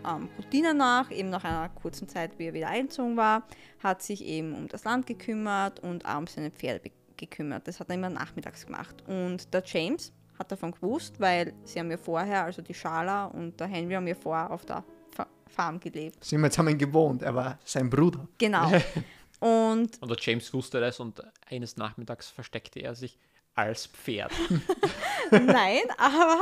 ähm, 0.07 0.29
Routinen 0.37 0.77
nach, 0.77 1.11
eben 1.11 1.29
nach 1.29 1.43
einer 1.43 1.69
kurzen 1.69 2.07
Zeit, 2.07 2.31
wie 2.37 2.45
er 2.47 2.53
wieder 2.53 2.67
eingezogen 2.67 3.17
war, 3.17 3.43
hat 3.83 4.01
sich 4.01 4.23
eben 4.25 4.53
um 4.55 4.67
das 4.67 4.83
Land 4.83 5.05
gekümmert 5.07 5.79
und 5.81 6.05
auch 6.05 6.17
um 6.17 6.27
seine 6.27 6.51
Pferde 6.51 6.91
gekümmert. 7.17 7.67
Das 7.67 7.79
hat 7.79 7.89
er 7.89 7.95
immer 7.95 8.09
nachmittags 8.09 8.65
gemacht. 8.65 8.95
Und 9.07 9.53
der 9.53 9.63
James 9.65 10.11
hat 10.41 10.51
davon 10.51 10.71
gewusst, 10.71 11.19
weil 11.19 11.53
sie 11.63 11.79
haben 11.79 11.89
ja 11.89 11.97
vorher, 11.97 12.43
also 12.43 12.61
die 12.61 12.73
Schala 12.73 13.25
und 13.25 13.59
der 13.59 13.67
Henry 13.67 13.93
haben 13.93 14.07
ja 14.07 14.15
vorher 14.15 14.51
auf 14.51 14.65
der 14.65 14.83
Fa 15.15 15.27
Farm 15.47 15.79
gelebt. 15.79 16.23
Sind 16.23 16.41
wir 16.41 16.49
zusammen 16.49 16.77
gewohnt, 16.77 17.21
er 17.21 17.35
war 17.35 17.59
sein 17.63 17.89
Bruder. 17.89 18.27
Genau. 18.37 18.71
Und 19.39 19.99
Und 19.99 20.07
der 20.07 20.17
James 20.19 20.53
wusste 20.53 20.79
das 20.79 20.99
und 20.99 21.19
eines 21.49 21.75
Nachmittags 21.75 22.29
versteckte 22.29 22.79
er 22.79 22.93
sich 22.93 23.17
als 23.55 23.87
Pferd. 23.87 24.31
Nein, 25.31 25.81
aber, 25.97 26.39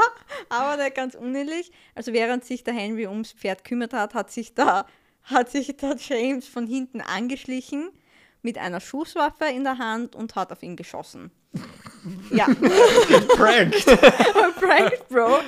aber 0.50 0.76
der 0.76 0.92
ganz 0.92 1.16
unähnlich. 1.16 1.72
Also 1.96 2.12
während 2.12 2.44
sich 2.44 2.66
der 2.66 2.74
Henry 2.74 3.08
ums 3.08 3.32
Pferd 3.32 3.64
kümmert 3.64 3.94
hat, 3.94 4.14
hat 4.16 4.32
sich 4.32 4.54
da 4.54 4.86
hat 5.24 5.50
sich 5.50 5.78
der 5.78 5.96
James 5.98 6.46
von 6.46 6.68
hinten 6.68 7.00
angeschlichen 7.00 7.90
mit 8.42 8.58
einer 8.58 8.82
Schusswaffe 8.82 9.46
in 9.46 9.64
der 9.64 9.78
Hand 9.78 10.14
und 10.14 10.36
hat 10.36 10.52
auf 10.52 10.62
ihn 10.62 10.76
geschossen. 10.76 11.32
Ja, 12.32 12.46
Pranked! 13.36 13.86
Prank 14.60 15.08
Bro. 15.10 15.40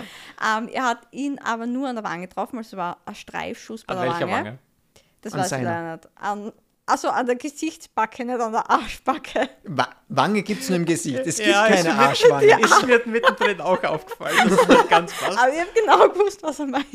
Ähm, 0.44 0.68
er 0.70 0.84
hat 0.86 1.00
ihn 1.12 1.40
aber 1.40 1.66
nur 1.68 1.88
an 1.88 1.96
der 1.96 2.04
Wange 2.04 2.28
getroffen, 2.28 2.58
also 2.58 2.76
war 2.78 2.98
ein 3.06 3.14
Streifschuss 3.16 3.84
bei 3.84 3.94
An 3.94 4.02
der 4.02 4.10
welcher 4.12 4.28
Wange. 4.28 4.46
Wange? 4.50 4.58
Das 5.22 5.34
An 5.34 5.40
weiß 5.40 5.46
ich 5.46 5.50
seiner. 5.52 5.70
leider 5.70 5.92
nicht. 5.98 6.10
An, 6.16 6.52
also 6.88 7.10
an 7.10 7.26
der 7.28 7.36
Gesichtsbacke, 7.36 8.26
nicht 8.26 8.40
an 8.40 8.52
der 8.52 8.70
Arschbacke. 8.70 9.50
Wa 9.66 9.88
Wange 10.10 10.42
gibt 10.42 10.64
es 10.64 10.70
nur 10.70 10.78
im 10.78 10.86
Gesicht. 10.86 11.20
Es 11.26 11.38
gibt 11.38 11.50
Ja, 11.50 11.68
es 11.68 11.76
keine 11.84 11.90
wird- 11.90 12.08
Arschwange. 12.08 12.60
Ist 12.62 12.86
mir 12.88 13.02
mittendrin 13.06 13.62
auch 13.62 13.84
aufgefallen. 13.84 14.36
Das 14.44 14.52
ist 14.60 14.68
nicht 14.68 14.90
ganz 14.90 15.14
passt. 15.14 15.38
Aber 15.38 15.54
ich 15.54 15.60
habe 15.60 15.70
genau 15.76 16.10
gewusst, 16.10 16.42
was 16.44 16.60
er 16.60 16.66
meint. 16.66 16.86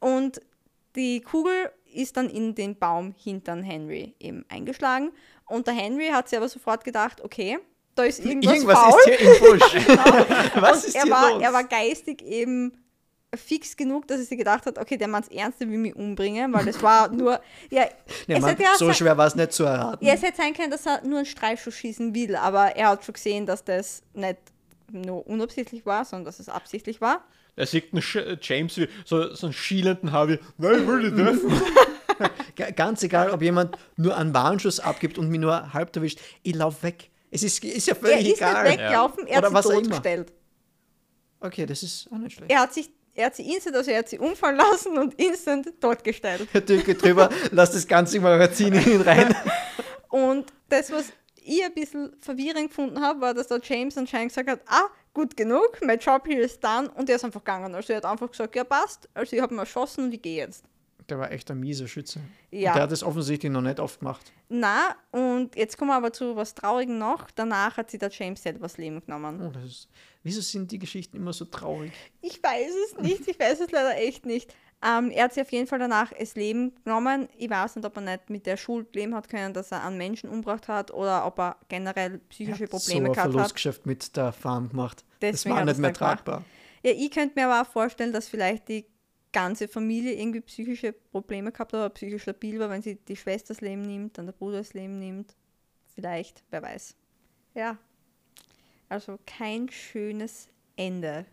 Und 0.00 0.40
die 0.96 1.20
Kugel 1.20 1.70
ist 1.94 2.16
dann 2.16 2.28
in 2.28 2.54
den 2.54 2.76
Baum 2.78 3.14
hintern 3.16 3.62
Henry 3.62 4.14
eben 4.18 4.44
eingeschlagen. 4.48 5.12
Und 5.46 5.66
der 5.66 5.74
Henry 5.74 6.08
hat 6.08 6.28
sich 6.28 6.36
aber 6.36 6.48
sofort 6.48 6.84
gedacht, 6.84 7.22
okay, 7.22 7.58
da 7.98 8.04
ist 8.04 8.24
irgendwas, 8.24 8.54
Irgendwas 8.54 8.78
faul. 8.78 9.00
ist 9.06 9.18
hier 9.18 9.34
im 9.34 9.40
Busch. 9.40 9.74
Was 10.60 10.78
und 10.82 10.88
ist 10.88 10.94
er 10.96 11.02
hier 11.02 11.12
war, 11.12 11.30
los? 11.32 11.42
er 11.42 11.52
war 11.52 11.64
geistig 11.64 12.22
eben 12.22 12.72
fix 13.36 13.76
genug, 13.76 14.08
dass 14.08 14.18
er 14.20 14.24
sich 14.24 14.38
gedacht 14.38 14.64
hat, 14.64 14.78
okay, 14.78 14.96
der 14.96 15.06
meint's 15.08 15.28
ernst, 15.28 15.60
der 15.60 15.68
will 15.68 15.76
mich 15.78 15.94
umbringen, 15.94 16.50
weil 16.54 16.64
das 16.64 16.82
war 16.82 17.08
nur, 17.12 17.38
ja, 17.70 17.84
Ja, 18.26 18.38
Mann, 18.40 18.56
ja 18.58 18.68
so 18.78 18.86
sein- 18.86 18.94
schwer 18.94 19.18
war 19.18 19.26
es 19.26 19.34
nicht 19.34 19.52
zu 19.52 19.64
erraten. 19.64 20.02
ja, 20.04 20.14
es 20.14 20.22
hätte 20.22 20.38
sein 20.38 20.54
können, 20.54 20.70
dass 20.70 20.86
er 20.86 21.04
nur 21.04 21.18
einen 21.18 21.26
Streifschuss 21.26 21.74
schießen 21.74 22.14
will, 22.14 22.36
aber 22.36 22.74
er 22.76 22.88
hat 22.88 23.04
schon 23.04 23.12
gesehen, 23.14 23.44
dass 23.44 23.62
das 23.64 24.02
nicht 24.14 24.38
nur 24.90 25.26
unabsichtlich 25.26 25.84
war, 25.84 26.06
sondern 26.06 26.24
dass 26.24 26.38
es 26.40 26.48
absichtlich 26.48 27.02
war. 27.02 27.22
Er 27.56 27.66
sieht 27.66 27.92
einen 27.92 28.00
Sch 28.00 28.16
James 28.40 28.76
wie 28.78 28.88
so, 29.04 29.34
so 29.34 29.48
einen 29.48 29.52
schielenden 29.52 30.12
Harvey. 30.12 30.38
Nein, 30.56 30.80
ich 30.80 30.86
will 30.86 31.10
nicht 31.10 31.16
treffen. 31.22 31.62
Ga- 32.56 32.70
Ganz 32.70 33.02
egal, 33.02 33.30
ob 33.30 33.42
jemand 33.42 33.76
nur 33.96 34.16
einen 34.16 34.32
Warnschuss 34.32 34.80
abgibt 34.80 35.18
und 35.18 35.28
mich 35.28 35.40
nur 35.40 35.74
halb 35.74 35.94
erwischt, 35.94 36.20
ich 36.44 36.54
lauf 36.54 36.82
weg. 36.82 37.10
Es 37.30 37.42
ist, 37.42 37.62
ist 37.62 37.86
ja 37.86 37.94
Er 37.94 38.00
völlig 38.00 38.28
ist 38.32 38.36
egal. 38.38 38.64
nicht 38.64 38.78
weggelaufen, 38.78 39.26
er 39.26 39.38
Oder 39.38 39.46
hat 39.48 39.54
was 39.54 39.66
sie 39.66 39.74
totgestellt. 39.74 40.32
Okay, 41.40 41.66
das 41.66 41.82
ist 41.82 42.08
auch 42.12 42.18
nicht 42.18 42.36
schlecht. 42.36 42.50
Er 42.50 42.60
hat 42.60 42.74
sich, 42.74 42.90
er 43.14 43.26
hat 43.26 43.36
sie 43.36 43.52
instant, 43.52 43.76
also 43.76 43.90
er 43.90 43.98
hat 43.98 44.08
sie 44.08 44.18
umfallen 44.18 44.56
lassen 44.56 44.98
und 44.98 45.14
instant 45.14 45.80
totgestellt. 45.80 46.48
Herr 46.52 46.64
Tücke 46.64 46.94
drüber, 46.94 47.28
lass 47.52 47.72
das 47.72 47.86
ganze 47.86 48.18
Magazin 48.20 48.72
in 48.74 48.92
ihn 48.94 49.00
rein. 49.02 49.34
Und 50.08 50.52
das, 50.68 50.90
was 50.90 51.06
ich 51.36 51.64
ein 51.64 51.72
bisschen 51.74 52.12
verwirrend 52.20 52.68
gefunden 52.68 53.00
habe, 53.00 53.20
war, 53.20 53.34
dass 53.34 53.48
der 53.48 53.60
James 53.62 53.96
anscheinend 53.96 54.30
gesagt 54.30 54.48
hat, 54.50 54.60
ah, 54.66 54.88
gut 55.14 55.36
genug, 55.36 55.78
mein 55.82 55.98
Job 55.98 56.26
hier 56.26 56.40
ist 56.40 56.62
done 56.62 56.90
und 56.94 57.08
er 57.08 57.16
ist 57.16 57.24
einfach 57.24 57.40
gegangen. 57.44 57.74
Also 57.74 57.92
er 57.92 57.98
hat 57.98 58.04
einfach 58.04 58.30
gesagt, 58.30 58.54
ja 58.56 58.64
passt, 58.64 59.08
also 59.14 59.34
ich 59.34 59.42
habe 59.42 59.54
ihn 59.54 59.58
erschossen 59.58 60.04
und 60.04 60.14
ich 60.14 60.22
gehe 60.22 60.36
jetzt. 60.38 60.64
Der 61.08 61.18
war 61.18 61.32
echt 61.32 61.50
ein 61.50 61.58
mieser 61.60 61.88
Schütze. 61.88 62.20
Ja. 62.50 62.70
Und 62.70 62.76
der 62.76 62.82
hat 62.82 62.92
es 62.92 63.02
offensichtlich 63.02 63.50
noch 63.50 63.62
nicht 63.62 63.80
oft 63.80 64.00
gemacht. 64.00 64.30
Na, 64.50 64.94
und 65.10 65.56
jetzt 65.56 65.78
kommen 65.78 65.90
wir 65.90 65.96
aber 65.96 66.12
zu 66.12 66.36
was 66.36 66.54
Traurigem 66.54 66.98
noch. 66.98 67.30
Danach 67.30 67.78
hat 67.78 67.90
sich 67.90 67.98
der 67.98 68.10
James 68.10 68.42
selber 68.42 68.60
das 68.60 68.76
Leben 68.76 69.00
genommen. 69.04 69.40
Oh, 69.40 69.50
das 69.50 69.64
ist, 69.64 69.88
wieso 70.22 70.40
sind 70.42 70.70
die 70.70 70.78
Geschichten 70.78 71.16
immer 71.16 71.32
so 71.32 71.46
traurig? 71.46 71.92
Ich 72.20 72.42
weiß 72.42 72.72
es 72.86 72.98
nicht, 72.98 73.26
ich 73.26 73.38
weiß 73.38 73.60
es 73.60 73.70
leider 73.70 73.96
echt 73.96 74.26
nicht. 74.26 74.54
Ähm, 74.84 75.10
er 75.10 75.24
hat 75.24 75.34
sich 75.34 75.42
auf 75.42 75.50
jeden 75.50 75.66
Fall 75.66 75.78
danach 75.78 76.12
das 76.12 76.36
Leben 76.36 76.72
genommen. 76.84 77.28
Ich 77.36 77.50
weiß 77.50 77.76
nicht, 77.76 77.84
ob 77.84 77.96
er 77.96 78.02
nicht 78.02 78.30
mit 78.30 78.46
der 78.46 78.56
Schuld 78.56 78.94
leben 78.94 79.14
hat 79.14 79.28
können, 79.28 79.52
dass 79.52 79.72
er 79.72 79.84
einen 79.84 79.98
Menschen 79.98 80.28
umgebracht 80.28 80.68
hat 80.68 80.92
oder 80.92 81.26
ob 81.26 81.38
er 81.38 81.56
generell 81.68 82.18
psychische 82.28 82.64
Er 82.64 82.66
hat 82.66 82.70
Probleme 82.70 83.06
so 83.06 83.10
ein 83.10 83.12
gehabt 83.12 83.26
hat. 83.26 83.32
Verlustgeschäft 83.32 83.86
mit 83.86 84.16
der 84.16 84.32
Farm 84.32 84.68
gemacht. 84.68 85.04
Deswegen 85.20 85.32
das 85.32 85.46
war 85.46 85.60
hat 85.60 85.66
nicht 85.66 85.78
mehr 85.80 85.92
tragbar. 85.92 86.44
Ja, 86.84 86.92
ich 86.92 87.10
könnte 87.10 87.32
mir 87.34 87.48
aber 87.48 87.66
auch 87.66 87.72
vorstellen, 87.72 88.12
dass 88.12 88.28
vielleicht 88.28 88.68
die 88.68 88.86
ganze 89.32 89.68
Familie 89.68 90.14
irgendwie 90.14 90.40
psychische 90.40 90.92
Probleme 90.92 91.52
gehabt 91.52 91.72
hat 91.72 91.80
oder 91.80 91.90
psychisch 91.90 92.22
stabil 92.22 92.58
war, 92.58 92.70
wenn 92.70 92.82
sie 92.82 92.96
die 92.96 93.16
Schwester 93.16 93.54
das 93.54 93.60
Leben 93.60 93.82
nimmt, 93.82 94.18
dann 94.18 94.26
der 94.26 94.32
Bruder 94.32 94.58
das 94.58 94.74
Leben 94.74 94.98
nimmt. 94.98 95.36
Vielleicht, 95.94 96.44
wer 96.50 96.62
weiß. 96.62 96.94
Ja. 97.54 97.78
Also 98.88 99.18
kein 99.26 99.70
schönes 99.70 100.48
Ende. 100.76 101.26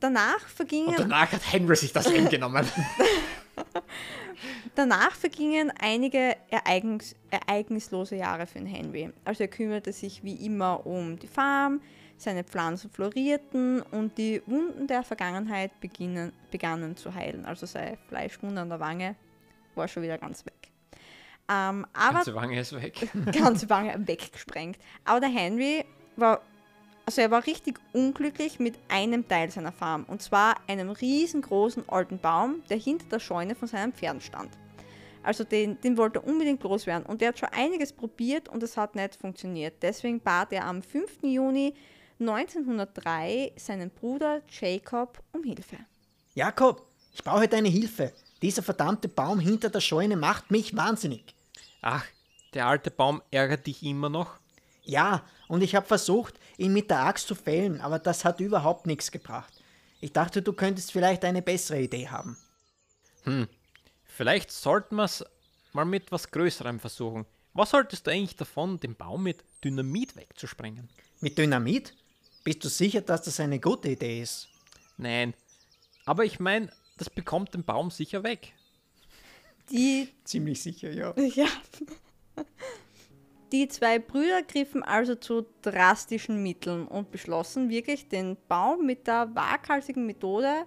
Danach 0.00 0.40
vergingen, 0.48 0.88
Und 0.88 0.98
danach 0.98 1.30
hat 1.30 1.52
Henry 1.52 1.76
sich 1.76 1.92
das 1.92 2.08
Leben 2.08 2.28
genommen. 2.28 2.66
danach 4.74 5.12
vergingen 5.12 5.72
einige 5.80 6.36
ereignis, 6.50 7.14
ereignislose 7.30 8.16
Jahre 8.16 8.46
für 8.46 8.60
Henry. 8.60 9.12
Also 9.24 9.44
er 9.44 9.48
kümmerte 9.48 9.92
sich 9.92 10.22
wie 10.24 10.34
immer 10.46 10.86
um 10.86 11.18
die 11.18 11.26
Farm, 11.26 11.80
seine 12.16 12.44
Pflanzen 12.44 12.90
florierten 12.90 13.82
und 13.82 14.18
die 14.18 14.42
Wunden 14.46 14.86
der 14.86 15.02
Vergangenheit 15.02 15.78
beginnen, 15.80 16.32
begannen 16.50 16.96
zu 16.96 17.14
heilen. 17.14 17.44
Also 17.44 17.66
seine 17.66 17.96
Fleischwunde 18.08 18.60
an 18.60 18.68
der 18.68 18.80
Wange 18.80 19.16
war 19.74 19.88
schon 19.88 20.02
wieder 20.02 20.18
ganz 20.18 20.44
weg. 20.44 20.70
Ähm, 21.48 21.86
aber 21.92 22.14
Ganze 22.14 22.34
Wange 22.34 22.60
ist 22.60 22.72
weg. 22.74 23.08
ganze 23.32 23.68
Wange 23.70 23.94
weggesprengt. 24.06 24.78
Aber 25.04 25.20
der 25.20 25.30
Henry 25.30 25.84
war, 26.16 26.42
also 27.06 27.20
er 27.22 27.30
war 27.30 27.46
richtig 27.46 27.78
unglücklich 27.92 28.58
mit 28.58 28.74
einem 28.88 29.26
Teil 29.26 29.50
seiner 29.50 29.72
Farm. 29.72 30.04
Und 30.04 30.22
zwar 30.22 30.56
einem 30.68 30.90
riesengroßen 30.90 31.88
alten 31.88 32.18
Baum, 32.18 32.62
der 32.70 32.76
hinter 32.76 33.06
der 33.06 33.18
Scheune 33.18 33.54
von 33.54 33.68
seinen 33.68 33.92
Pferden 33.92 34.20
stand. 34.20 34.50
Also 35.22 35.44
den, 35.44 35.80
den 35.80 35.96
wollte 35.96 36.20
er 36.20 36.26
unbedingt 36.26 36.62
loswerden. 36.62 37.06
Und 37.06 37.20
er 37.20 37.28
hat 37.28 37.38
schon 37.38 37.48
einiges 37.50 37.92
probiert 37.92 38.48
und 38.48 38.62
es 38.62 38.76
hat 38.76 38.94
nicht 38.94 39.16
funktioniert. 39.16 39.82
Deswegen 39.82 40.20
bat 40.20 40.52
er 40.52 40.64
am 40.64 40.82
5. 40.82 41.18
Juni 41.22 41.74
1903 42.20 43.52
seinen 43.56 43.90
Bruder 43.90 44.42
Jacob 44.48 45.22
um 45.32 45.42
Hilfe. 45.42 45.78
Jakob, 46.34 46.86
ich 47.12 47.24
brauche 47.24 47.48
deine 47.48 47.68
Hilfe. 47.68 48.12
Dieser 48.42 48.62
verdammte 48.62 49.08
Baum 49.08 49.40
hinter 49.40 49.68
der 49.68 49.80
Scheune 49.80 50.16
macht 50.16 50.50
mich 50.50 50.76
wahnsinnig. 50.76 51.34
Ach, 51.82 52.04
der 52.54 52.66
alte 52.66 52.90
Baum 52.90 53.22
ärgert 53.30 53.66
dich 53.66 53.82
immer 53.82 54.08
noch? 54.08 54.38
Ja, 54.90 55.24
und 55.46 55.62
ich 55.62 55.76
habe 55.76 55.86
versucht, 55.86 56.34
ihn 56.58 56.72
mit 56.72 56.90
der 56.90 57.04
Axt 57.04 57.28
zu 57.28 57.36
fällen, 57.36 57.80
aber 57.80 58.00
das 58.00 58.24
hat 58.24 58.40
überhaupt 58.40 58.88
nichts 58.88 59.12
gebracht. 59.12 59.52
Ich 60.00 60.12
dachte, 60.12 60.42
du 60.42 60.52
könntest 60.52 60.90
vielleicht 60.90 61.24
eine 61.24 61.42
bessere 61.42 61.80
Idee 61.80 62.08
haben. 62.08 62.36
Vielleicht 64.04 64.50
sollten 64.50 64.96
wir 64.96 65.04
es 65.04 65.24
mal 65.72 65.84
mit 65.84 66.10
was 66.10 66.32
Größerem 66.32 66.80
versuchen. 66.80 67.24
Was 67.52 67.72
haltest 67.72 68.06
du 68.06 68.10
eigentlich 68.10 68.34
davon, 68.34 68.80
den 68.80 68.96
Baum 68.96 69.22
mit 69.22 69.44
Dynamit 69.62 70.16
wegzusprengen? 70.16 70.88
Mit 71.20 71.38
Dynamit? 71.38 71.94
Bist 72.42 72.64
du 72.64 72.68
sicher, 72.68 73.00
dass 73.00 73.22
das 73.22 73.38
eine 73.38 73.60
gute 73.60 73.90
Idee 73.90 74.22
ist? 74.22 74.48
Nein. 74.96 75.34
Aber 76.04 76.24
ich 76.24 76.40
meine, 76.40 76.72
das 76.96 77.08
bekommt 77.08 77.54
den 77.54 77.62
Baum 77.62 77.92
sicher 77.92 78.24
weg. 78.24 78.54
Die 79.70 80.08
Ziemlich 80.24 80.60
sicher, 80.60 80.90
ja. 80.90 81.14
Ja. 81.16 81.46
Die 83.52 83.66
zwei 83.66 83.98
Brüder 83.98 84.42
griffen 84.42 84.82
also 84.82 85.16
zu 85.16 85.44
drastischen 85.62 86.42
Mitteln 86.42 86.86
und 86.86 87.10
beschlossen 87.10 87.68
wirklich, 87.68 88.08
den 88.08 88.36
Baum 88.48 88.86
mit 88.86 89.08
der 89.08 89.34
waghalsigen 89.34 90.06
Methode 90.06 90.66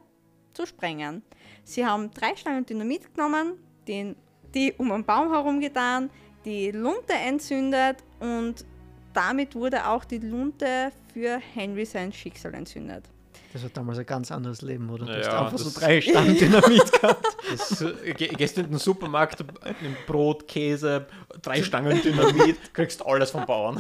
zu 0.54 0.66
sprengen. 0.66 1.24
Sie 1.64 1.86
haben 1.86 2.12
drei 2.12 2.36
Stangen 2.36 2.66
Dynamit 2.66 3.14
genommen, 3.14 3.54
den, 3.88 4.18
die 4.54 4.74
um 4.78 4.90
den 4.90 5.06
Baum 5.06 5.32
herum 5.32 5.62
getan, 5.62 6.10
die 6.44 6.72
Lunte 6.72 7.14
entzündet 7.14 8.04
und 8.20 8.66
damit 9.14 9.56
wurde 9.56 9.88
auch 9.88 10.04
die 10.04 10.18
Lunte 10.18 10.92
für 11.14 11.40
Henry 11.54 11.86
sein 11.86 12.12
Schicksal 12.12 12.54
entzündet. 12.54 13.13
Das 13.54 13.62
war 13.62 13.70
damals 13.70 14.00
ein 14.00 14.06
ganz 14.08 14.32
anderes 14.32 14.62
Leben, 14.64 14.90
oder? 14.90 15.06
Du 15.06 15.12
Ja, 15.12 15.18
hast 15.20 15.28
einfach 15.54 15.58
so 15.60 15.80
drei 15.80 16.02
Stangen 16.02 16.36
Dynamit 16.36 16.92
gehabt. 17.02 17.38
Das, 17.52 17.82
äh, 17.82 18.14
geh- 18.18 18.28
gehst 18.30 18.58
in 18.58 18.70
den 18.70 18.80
Supermarkt, 18.80 19.44
nimm 19.82 19.96
Brot, 20.08 20.48
Käse, 20.48 21.06
drei 21.42 21.62
Stangen 21.62 22.02
Dynamit, 22.02 22.58
kriegst 22.74 23.06
alles 23.06 23.30
vom 23.32 23.46
Bauern. 23.46 23.80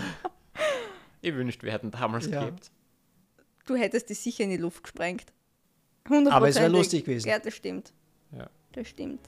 Ich 1.22 1.34
wünschte, 1.34 1.65
wir 1.65 1.72
hätten 1.74 1.89
damals 1.89 2.27
Ja. 2.27 2.42
gelebt. 2.42 2.70
Du 3.65 3.75
hättest 3.75 4.10
die 4.10 4.13
sicher 4.13 4.44
in 4.44 4.51
die 4.51 4.58
Luft 4.58 4.84
gesprengt. 4.84 5.25
100%. 6.08 6.30
Aber 6.30 6.50
es 6.50 6.56
wär 6.58 6.70
lustig 6.70 7.06
gewesen. 7.06 7.30
Ja, 7.30 7.39
das 7.39 7.56
stimmt. 7.56 7.94
Ja. 8.38 8.48
Das 8.74 8.88
stimmt. 8.89 9.22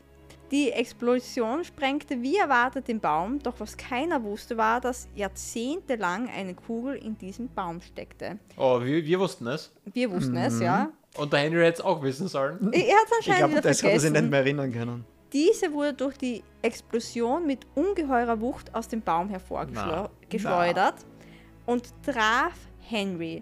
Die 0.52 0.72
Explosion 0.72 1.64
sprengte 1.64 2.22
wie 2.22 2.38
erwartet 2.38 2.88
den 2.88 3.00
Baum, 3.00 3.40
doch 3.40 3.56
was 3.60 3.76
keiner 3.76 4.24
wusste 4.24 4.58
war, 4.58 4.80
dass 4.80 5.08
jahrzehntelang 5.16 6.30
eine 6.30 6.54
Kugel 6.54 6.96
in 6.96 7.18
diesem 7.18 7.50
Baum 7.50 7.82
steckte. 7.82 8.38
Oh, 8.56 8.80
wir, 8.82 9.04
wir 9.04 9.20
wussten 9.20 9.48
es. 9.48 9.72
Wir 9.94 10.12
wussten 10.12 10.38
es, 10.38 10.60
ja. 10.60 10.90
Und 11.18 11.34
der 11.34 11.40
Henry 11.40 11.64
hätte 11.64 11.80
es 11.80 11.82
auch 11.82 12.04
wissen 12.04 12.28
sollen. 12.28 12.72
Er 12.74 12.80
hat 12.80 12.82
es 12.82 12.82
Ich 12.82 12.88
anscheinend 13.18 13.38
glaube, 13.38 13.52
wieder 13.54 13.62
das 13.62 13.84
hat 13.84 13.90
er 13.92 14.00
sich 14.00 14.12
nicht 14.12 14.18
vergessen. 14.20 14.30
mehr 14.30 14.40
erinnern 14.42 14.72
können. 14.72 15.06
Diese 15.34 15.74
wurde 15.74 15.94
durch 15.94 16.18
die 16.18 16.44
Explosion 16.62 17.46
mit 17.48 17.66
ungeheurer 17.74 18.40
Wucht 18.40 18.74
aus 18.76 18.88
dem 18.88 19.02
Baum 19.02 19.30
hervorgeschleudert 19.30 20.96
und 21.66 21.84
traf 22.06 22.54
Henry. 22.80 23.42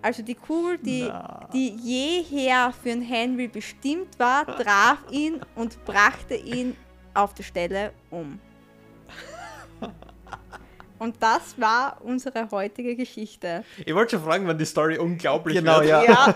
Also 0.00 0.22
die 0.22 0.34
Kugel, 0.36 0.78
die, 0.78 1.06
Na. 1.08 1.48
die 1.52 1.70
jeher 1.70 2.72
für 2.72 2.90
den 2.90 3.02
Henry 3.02 3.48
bestimmt 3.48 4.18
war, 4.18 4.46
traf 4.46 4.98
ihn 5.10 5.40
und 5.56 5.84
brachte 5.84 6.34
ihn 6.36 6.76
auf 7.14 7.34
der 7.34 7.42
Stelle 7.42 7.92
um. 8.10 8.38
Und 10.98 11.16
das 11.22 11.58
war 11.60 11.98
unsere 12.02 12.48
heutige 12.50 12.96
Geschichte. 12.96 13.64
Ich 13.86 13.94
wollte 13.94 14.16
schon 14.16 14.24
fragen, 14.24 14.46
wann 14.48 14.58
die 14.58 14.64
Story 14.64 14.98
unglaublich 14.98 15.56
Genau, 15.56 15.76
wird. 15.80 15.86
ja. 15.90 16.02
Ja, 16.04 16.34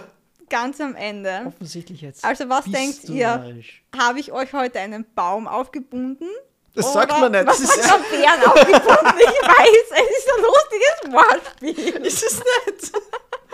ganz 0.48 0.80
am 0.80 0.94
Ende. 0.94 1.42
Offensichtlich 1.46 2.00
jetzt. 2.00 2.24
Also 2.24 2.48
was 2.48 2.64
bist 2.64 2.76
denkt 2.76 3.04
ihr? 3.08 3.62
Habe 3.96 4.20
ich 4.20 4.30
euch 4.32 4.52
heute 4.52 4.78
einen 4.78 5.04
Baum 5.14 5.48
aufgebunden? 5.48 6.28
Das 6.74 6.92
sagt 6.92 7.10
man 7.20 7.32
nicht. 7.32 7.44
Was 7.46 7.60
Das 7.60 7.76
ist, 7.76 7.90
hat 7.92 8.00
man 8.00 8.10
Bären 8.10 8.42
aufgebunden? 8.50 9.18
Ich 9.18 9.48
weiß, 9.48 9.90
es 9.90 10.18
ist 10.18 10.30
ein 10.32 10.42
lustiges 10.42 11.12
Wortspiel. 11.12 12.02
ist 12.06 12.22
es 12.22 12.38
nicht. 12.38 12.92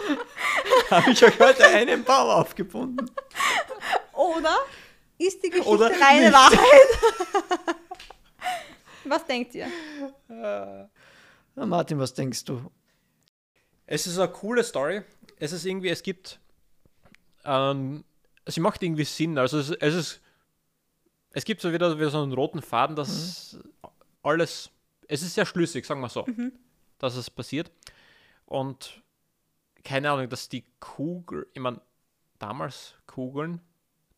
Habe 0.91 1.11
ich 1.11 1.25
euch 1.25 1.39
heute 1.39 1.67
einen 1.67 2.05
Baum 2.05 2.31
aufgebunden? 2.31 3.11
Oder 4.13 4.57
ist 5.19 5.43
die 5.43 5.51
Geschichte 5.51 5.71
Oder 5.71 5.91
reine 6.01 6.27
nicht. 6.27 6.33
Wahrheit? 6.33 7.77
Was 9.05 9.25
denkt 9.27 9.55
ihr? 9.55 9.69
Na, 10.29 11.67
Martin, 11.67 11.99
was 11.99 12.13
denkst 12.13 12.45
du? 12.45 12.71
Es 13.87 14.07
ist 14.07 14.19
eine 14.19 14.31
coole 14.31 14.63
Story. 14.63 15.03
Es 15.39 15.53
ist 15.53 15.65
irgendwie, 15.65 15.89
es 15.89 16.03
gibt, 16.03 16.39
ähm, 17.45 18.05
sie 18.47 18.61
macht 18.61 18.83
irgendwie 18.83 19.05
Sinn. 19.05 19.39
Also 19.39 19.59
es, 19.59 19.71
es 19.71 19.95
ist, 19.95 20.21
es 21.31 21.45
gibt 21.45 21.63
so 21.63 21.73
wieder, 21.73 21.97
wieder 21.97 22.11
so 22.11 22.23
einen 22.23 22.33
roten 22.33 22.61
Faden, 22.61 22.97
dass 22.97 23.59
alles, 24.23 24.71
es 25.07 25.23
ist 25.23 25.35
sehr 25.35 25.47
schlüssig, 25.47 25.87
sagen 25.87 26.01
wir 26.01 26.11
so, 26.11 26.27
dass 26.99 27.17
es 27.17 27.31
passiert. 27.31 27.71
Und 28.45 29.03
keine 29.89 30.11
Ahnung, 30.11 30.29
dass 30.29 30.51
die 30.51 30.65
Kugel, 30.81 31.47
ich 31.55 31.61
meine, 31.63 31.81
damals 32.39 32.95
Kugeln, 33.07 33.63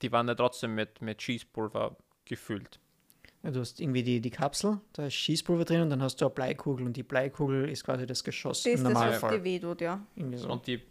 die 0.03 0.11
waren 0.11 0.27
ja 0.27 0.35
trotzdem 0.35 0.75
mit, 0.75 1.01
mit 1.01 1.23
Schießpulver 1.23 1.97
gefüllt. 2.25 2.81
Ja, 3.45 3.53
du 3.53 3.61
hast 3.61 3.81
irgendwie 3.81 4.03
die, 4.03 4.21
die 4.21 4.31
Kapsel, 4.31 4.81
da 4.93 5.07
ist 5.07 5.15
Schießpulver 5.15 5.65
drin 5.65 5.83
und 5.83 5.91
dann 5.91 6.03
hast 6.03 6.21
du 6.21 6.25
eine 6.27 6.35
Bleikugel 6.35 6.85
und 6.85 6.97
die 6.97 7.05
Bleikugel 7.05 7.69
ist 7.69 7.85
quasi 7.85 8.05
das 8.05 8.25
Geschoss 8.25 8.65
Das 8.65 8.73
ist 8.75 8.81
im 8.81 8.85
das, 8.85 8.95
was 8.95 9.01
Normalfall. 9.03 9.39
dir 9.39 9.45
wehtut, 9.45 9.81
ja. 9.81 10.05
So. 10.35 10.51
Und 10.51 10.67
die 10.67 10.83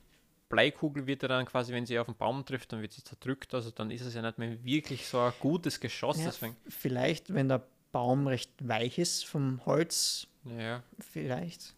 Bleikugel 0.48 1.06
wird 1.06 1.24
ja 1.24 1.28
dann 1.28 1.46
quasi, 1.46 1.74
wenn 1.74 1.86
sie 1.86 2.00
auf 2.00 2.08
den 2.08 2.16
Baum 2.16 2.46
trifft, 2.46 2.72
dann 2.72 2.82
wird 2.82 2.94
sie 2.94 3.04
zerdrückt. 3.04 3.54
Also 3.54 3.72
dann 3.72 3.92
ist 3.92 4.02
es 4.02 4.14
ja 4.14 4.22
nicht 4.22 4.38
mehr 4.38 4.64
wirklich 4.64 5.06
so 5.06 5.20
ein 5.20 5.34
gutes 5.42 5.80
Geschoss. 5.80 6.20
Ja, 6.20 6.26
Deswegen, 6.28 6.56
vielleicht, 6.70 7.34
wenn 7.34 7.50
der 7.50 7.68
Baum 7.92 8.28
recht 8.28 8.52
weich 8.66 8.98
ist 8.98 9.26
vom 9.26 9.64
Holz, 9.66 10.28
ja. 10.46 10.82
vielleicht. 11.00 11.76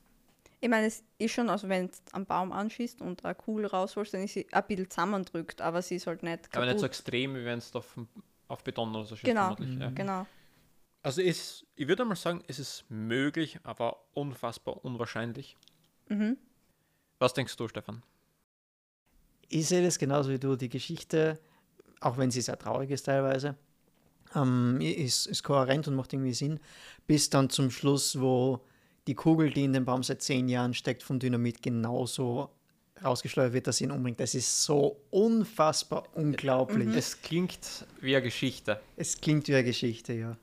Ich 0.64 0.70
meine, 0.70 0.86
es 0.86 1.04
ist 1.18 1.32
schon, 1.34 1.50
also 1.50 1.68
wenn 1.68 1.88
du 1.88 1.94
am 2.12 2.26
Baum 2.28 2.52
anschießt 2.52 3.02
und 3.02 3.26
eine 3.26 3.34
Kugel 3.34 3.66
rausholst, 3.66 4.14
dann 4.14 4.24
ist 4.24 4.34
sie 4.36 4.48
ein 4.52 4.64
bisschen 4.68 4.90
zusammendrückt, 4.90 5.60
aber 5.60 5.82
sie 5.82 5.96
ist 5.96 6.06
halt 6.06 6.22
nicht 6.22 6.44
kaputt. 6.44 6.56
Aber 6.58 6.66
nicht 6.68 6.80
so 6.80 6.86
extrem, 6.86 7.36
wie 7.36 7.44
wenn 7.44 7.58
es 7.58 7.76
auf, 7.76 7.98
auf 8.48 8.64
Beton 8.64 8.96
oder 8.96 9.06
so 9.06 9.16
schießt. 9.16 9.26
Genau, 9.26 9.56
vermutlich, 9.56 9.80
Ja. 9.80 9.90
genau. 9.90 10.28
Also 11.02 11.22
ist, 11.22 11.66
ich 11.76 11.88
würde 11.88 12.06
mal 12.06 12.16
sagen, 12.16 12.44
es 12.48 12.60
ist 12.60 12.86
möglich, 12.90 13.60
aber 13.64 14.04
unfassbar 14.14 14.86
unwahrscheinlich. 14.86 15.58
Mhm. 16.10 16.38
Was 17.18 17.34
denkst 17.34 17.58
du, 17.58 17.68
Stefan? 17.68 18.04
Ich 19.50 19.68
sehe 19.68 19.84
das 19.84 19.98
genauso 19.98 20.30
wie 20.30 20.38
du. 20.40 20.56
Die 20.56 20.70
Geschichte, 20.70 21.40
auch 22.02 22.18
wenn 22.20 22.30
sie 22.30 22.42
sehr 22.42 22.60
traurig 22.60 22.92
ist 22.92 23.08
teilweise, 23.08 23.56
ähm, 24.36 24.80
ist, 24.80 25.26
ist 25.26 25.42
kohärent 25.44 25.88
und 25.88 25.96
macht 25.96 26.14
irgendwie 26.14 26.34
Sinn, 26.36 26.60
bis 27.08 27.32
dann 27.32 27.50
zum 27.50 27.72
Schluss, 27.72 28.20
wo 28.20 28.64
die 29.12 29.16
Kugel, 29.16 29.52
die 29.52 29.66
in 29.66 29.74
den 29.74 29.84
Baum 29.84 30.04
seit 30.04 30.22
zehn 30.22 30.48
Jahren 30.48 30.74
steckt, 30.74 31.04
vom 31.04 31.20
Dynamit 31.20 31.62
genauso 31.62 32.50
rausgeschleudert 33.04 33.52
wird, 33.54 33.68
dass 33.68 33.78
sie 33.78 33.84
ihn 33.86 33.92
umbringt. 33.92 34.20
Das 34.22 34.34
ist 34.36 34.64
so 34.64 34.96
unfassbar 35.10 36.04
unglaublich. 36.14 36.88
Es 36.96 37.22
klingt 37.22 37.86
wie 38.00 38.16
eine 38.16 38.24
Geschichte. 38.24 38.80
Es 38.96 39.20
klingt 39.20 39.48
wie 39.50 39.56
eine 39.56 39.64
Geschichte, 39.66 40.14
ja. 40.14 40.38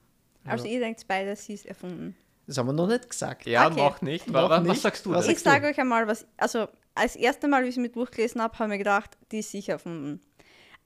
Also 0.44 0.66
ihr 0.66 0.80
denkt 0.80 1.04
beide, 1.08 1.34
sie 1.36 1.54
ist 1.54 1.66
erfunden. 1.66 2.14
Das 2.46 2.58
haben 2.58 2.66
wir 2.66 2.72
noch 2.72 2.86
nicht 2.88 3.08
gesagt. 3.08 3.46
Ja, 3.46 3.66
Okay. 3.68 3.76
noch 3.76 4.02
nicht. 4.02 4.26
Noch 4.26 4.34
Wa- 4.34 4.50
wa- 4.50 4.60
nicht. 4.60 4.70
Was 4.70 4.82
sagst 4.82 5.06
du 5.06 5.10
Was? 5.12 5.28
Ich 5.28 5.38
sage 5.38 5.66
euch 5.68 5.78
einmal, 5.78 6.06
was, 6.06 6.26
also 6.36 6.66
als 6.94 7.16
erste 7.16 7.48
Mal, 7.48 7.62
wie 7.64 7.68
ich 7.68 7.74
es 7.76 7.80
mir 7.80 7.90
durchgelesen 7.90 8.40
habe, 8.42 8.54
habe 8.58 8.64
ich 8.64 8.70
mir 8.70 8.78
gedacht, 8.78 9.16
die 9.32 9.38
ist 9.38 9.50
sicher 9.50 9.74
erfunden. 9.74 10.20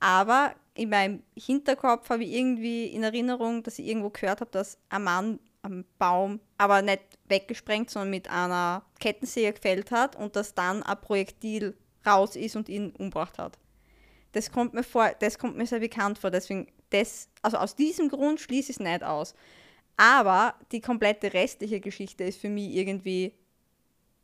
Aber 0.01 0.55
in 0.75 0.89
meinem 0.91 1.23
Hinterkopf 1.37 2.11
habe 2.11 2.25
ich 2.25 2.33
irgendwie 2.33 2.87
in 2.87 3.03
Erinnerung, 3.03 3.63
dass 3.63 3.79
ich 3.79 3.87
irgendwo 3.87 4.11
gehört 4.11 4.41
habe, 4.41 4.51
dass 4.51 4.79
ein 4.89 5.05
Mann 5.05 5.39
am 5.63 5.85
Baum, 5.99 6.41
aber 6.59 6.83
nicht 6.83 7.03
weggesprengt, 7.27 7.91
sondern 7.91 8.11
mit 8.11 8.29
einer 8.29 8.85
Kettensäge 9.01 9.55
gefällt 9.55 9.91
hat 9.91 10.17
und 10.17 10.37
dass 10.37 10.55
dann 10.55 10.83
ein 10.83 11.01
Projektil 11.01 11.77
raus 12.05 12.37
ist 12.37 12.57
und 12.57 12.69
ihn 12.69 12.91
umgebracht 12.91 13.39
hat. 13.39 13.59
Das 14.33 14.51
kommt 14.51 14.75
mir 14.75 14.83
vor, 14.83 15.13
das 15.21 15.39
kommt 15.39 15.57
mir 15.57 15.67
sehr 15.67 15.81
bekannt 15.81 16.19
vor, 16.19 16.31
deswegen 16.31 16.67
das, 16.91 17.29
also 17.43 17.59
aus 17.59 17.77
diesem 17.77 18.09
Grund 18.09 18.41
schließe 18.41 18.73
ich 18.73 18.77
es 18.77 18.81
nicht 18.81 19.03
aus. 19.03 19.35
Aber 19.97 20.55
die 20.73 20.81
komplette 20.81 21.33
restliche 21.33 21.81
Geschichte 21.81 22.25
ist 22.25 22.41
für 22.41 22.49
mich 22.49 22.75
irgendwie 22.75 23.35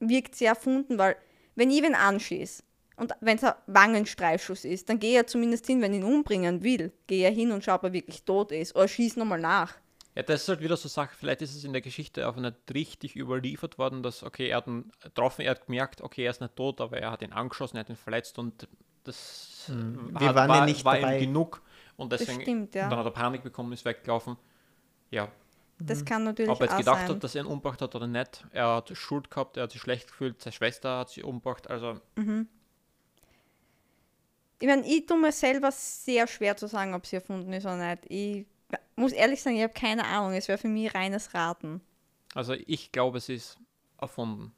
wirkt 0.00 0.34
sehr 0.34 0.50
erfunden, 0.50 0.98
weil 0.98 1.16
wenn 1.54 1.70
ich 1.70 1.82
ihn 1.82 1.94
anschieße 1.94 2.62
und 2.96 3.12
wenn 3.20 3.36
es 3.36 3.44
ein 3.44 3.54
Wangenstreifschuss 3.66 4.64
ist, 4.64 4.88
dann 4.88 4.98
gehe 4.98 5.10
ich 5.10 5.16
ja 5.16 5.26
zumindest 5.26 5.66
hin, 5.66 5.80
wenn 5.80 5.92
ich 5.92 6.00
ihn 6.00 6.04
umbringen 6.04 6.62
will, 6.62 6.92
gehe 7.06 7.28
ja 7.28 7.34
hin 7.34 7.52
und 7.52 7.64
schaue, 7.64 7.76
ob 7.76 7.84
er 7.84 7.92
wirklich 7.92 8.22
tot 8.22 8.52
ist 8.52 8.74
oder 8.74 8.88
schieß 8.88 9.16
nochmal 9.16 9.40
nach. 9.40 9.76
Ja, 10.18 10.24
das 10.24 10.42
ist 10.42 10.48
halt 10.48 10.60
wieder 10.60 10.76
so 10.76 10.88
Sache, 10.88 11.14
vielleicht 11.16 11.42
ist 11.42 11.54
es 11.54 11.62
in 11.62 11.72
der 11.72 11.80
Geschichte 11.80 12.28
auch 12.28 12.34
nicht 12.34 12.56
richtig 12.74 13.14
überliefert 13.14 13.78
worden, 13.78 14.02
dass, 14.02 14.24
okay, 14.24 14.48
er 14.48 14.56
hat 14.56 14.66
ihn 14.66 14.90
getroffen, 15.00 15.42
er 15.42 15.52
hat 15.52 15.66
gemerkt, 15.66 16.00
okay, 16.00 16.24
er 16.24 16.30
ist 16.32 16.40
nicht 16.40 16.56
tot, 16.56 16.80
aber 16.80 16.98
er 16.98 17.12
hat 17.12 17.22
ihn 17.22 17.32
angeschossen, 17.32 17.76
er 17.76 17.80
hat 17.82 17.88
ihn 17.88 17.94
verletzt 17.94 18.36
und 18.36 18.66
das 19.04 19.66
Hm. 19.66 20.10
hat- 20.18 20.34
waren 20.34 20.50
ja 20.50 20.64
nicht 20.64 20.84
war 20.84 20.96
dabei. 20.96 21.18
ihm 21.18 21.26
genug 21.28 21.62
und 21.96 22.10
Das 22.12 22.22
deswegen 22.22 22.40
stimmt, 22.40 22.74
ja. 22.74 22.88
dann 22.88 22.98
hat 22.98 23.06
er 23.06 23.12
Panik 23.12 23.44
bekommen, 23.44 23.72
ist 23.72 23.84
weggelaufen. 23.84 24.36
Ja, 25.12 25.30
Das 25.78 26.04
kann 26.04 26.24
natürlich 26.24 26.50
ob 26.50 26.58
er 26.62 26.64
jetzt 26.66 26.72
auch 26.74 26.78
gedacht 26.78 26.98
sein. 27.06 27.10
hat, 27.10 27.22
dass 27.22 27.36
er 27.36 27.42
ihn 27.44 27.46
umgebracht 27.46 27.80
hat 27.80 27.94
oder 27.94 28.08
nicht, 28.08 28.44
er 28.50 28.74
hat 28.74 28.90
Schuld 28.96 29.30
gehabt, 29.30 29.56
er 29.56 29.62
hat 29.62 29.70
sich 29.70 29.80
schlecht 29.80 30.08
gefühlt, 30.08 30.42
seine 30.42 30.52
Schwester 30.52 30.98
hat 30.98 31.10
sie 31.10 31.22
umgebracht, 31.22 31.70
also 31.70 32.00
Ich 34.60 34.66
meine, 34.66 34.84
ich 34.84 35.06
tue 35.06 35.16
mir 35.16 35.30
selber 35.30 35.70
sehr 35.70 36.26
schwer 36.26 36.56
zu 36.56 36.66
sagen, 36.66 36.92
ob 36.94 37.06
sie 37.06 37.14
erfunden 37.14 37.52
ist 37.52 37.64
oder 37.64 37.76
nicht. 37.76 38.06
Ich 38.08 38.46
muss 38.96 39.12
ehrlich 39.12 39.42
sagen, 39.42 39.56
ich 39.56 39.62
habe 39.62 39.72
keine 39.72 40.04
Ahnung. 40.06 40.32
Es 40.32 40.48
wäre 40.48 40.58
für 40.58 40.68
mich 40.68 40.94
reines 40.94 41.34
Raten. 41.34 41.80
Also 42.34 42.52
ich 42.54 42.92
glaube, 42.92 43.18
es 43.18 43.28
ist 43.28 43.58
erfunden. 44.00 44.52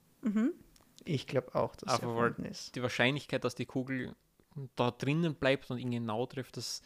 Ich 1.05 1.27
glaube 1.27 1.55
auch, 1.55 1.75
dass 1.77 1.95
es 1.95 2.01
erfunden 2.01 2.45
ist. 2.45 2.75
Die 2.75 2.83
Wahrscheinlichkeit, 2.83 3.45
dass 3.45 3.55
die 3.55 3.67
Kugel 3.67 4.15
da 4.77 4.91
drinnen 4.91 5.35
bleibt 5.35 5.71
und 5.71 5.79
ihn 5.79 5.91
genau 5.91 6.27
trifft, 6.27 6.57
das 6.57 6.83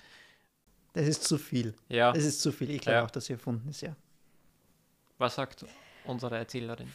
Das 0.92 1.06
ist 1.08 1.24
zu 1.24 1.38
viel. 1.38 1.74
ja. 1.88 2.12
Das 2.12 2.24
ist 2.24 2.40
zu 2.40 2.52
viel. 2.52 2.70
Ich 2.70 2.80
glaube 2.82 2.96
Ja. 2.98 3.04
auch, 3.04 3.10
dass 3.10 3.24
sie 3.26 3.32
erfunden 3.32 3.68
ist, 3.68 3.80
ja. 3.80 3.96
Was 5.18 5.34
sagt 5.36 5.64
unsere 6.04 6.36
Erzählerin? 6.36 6.92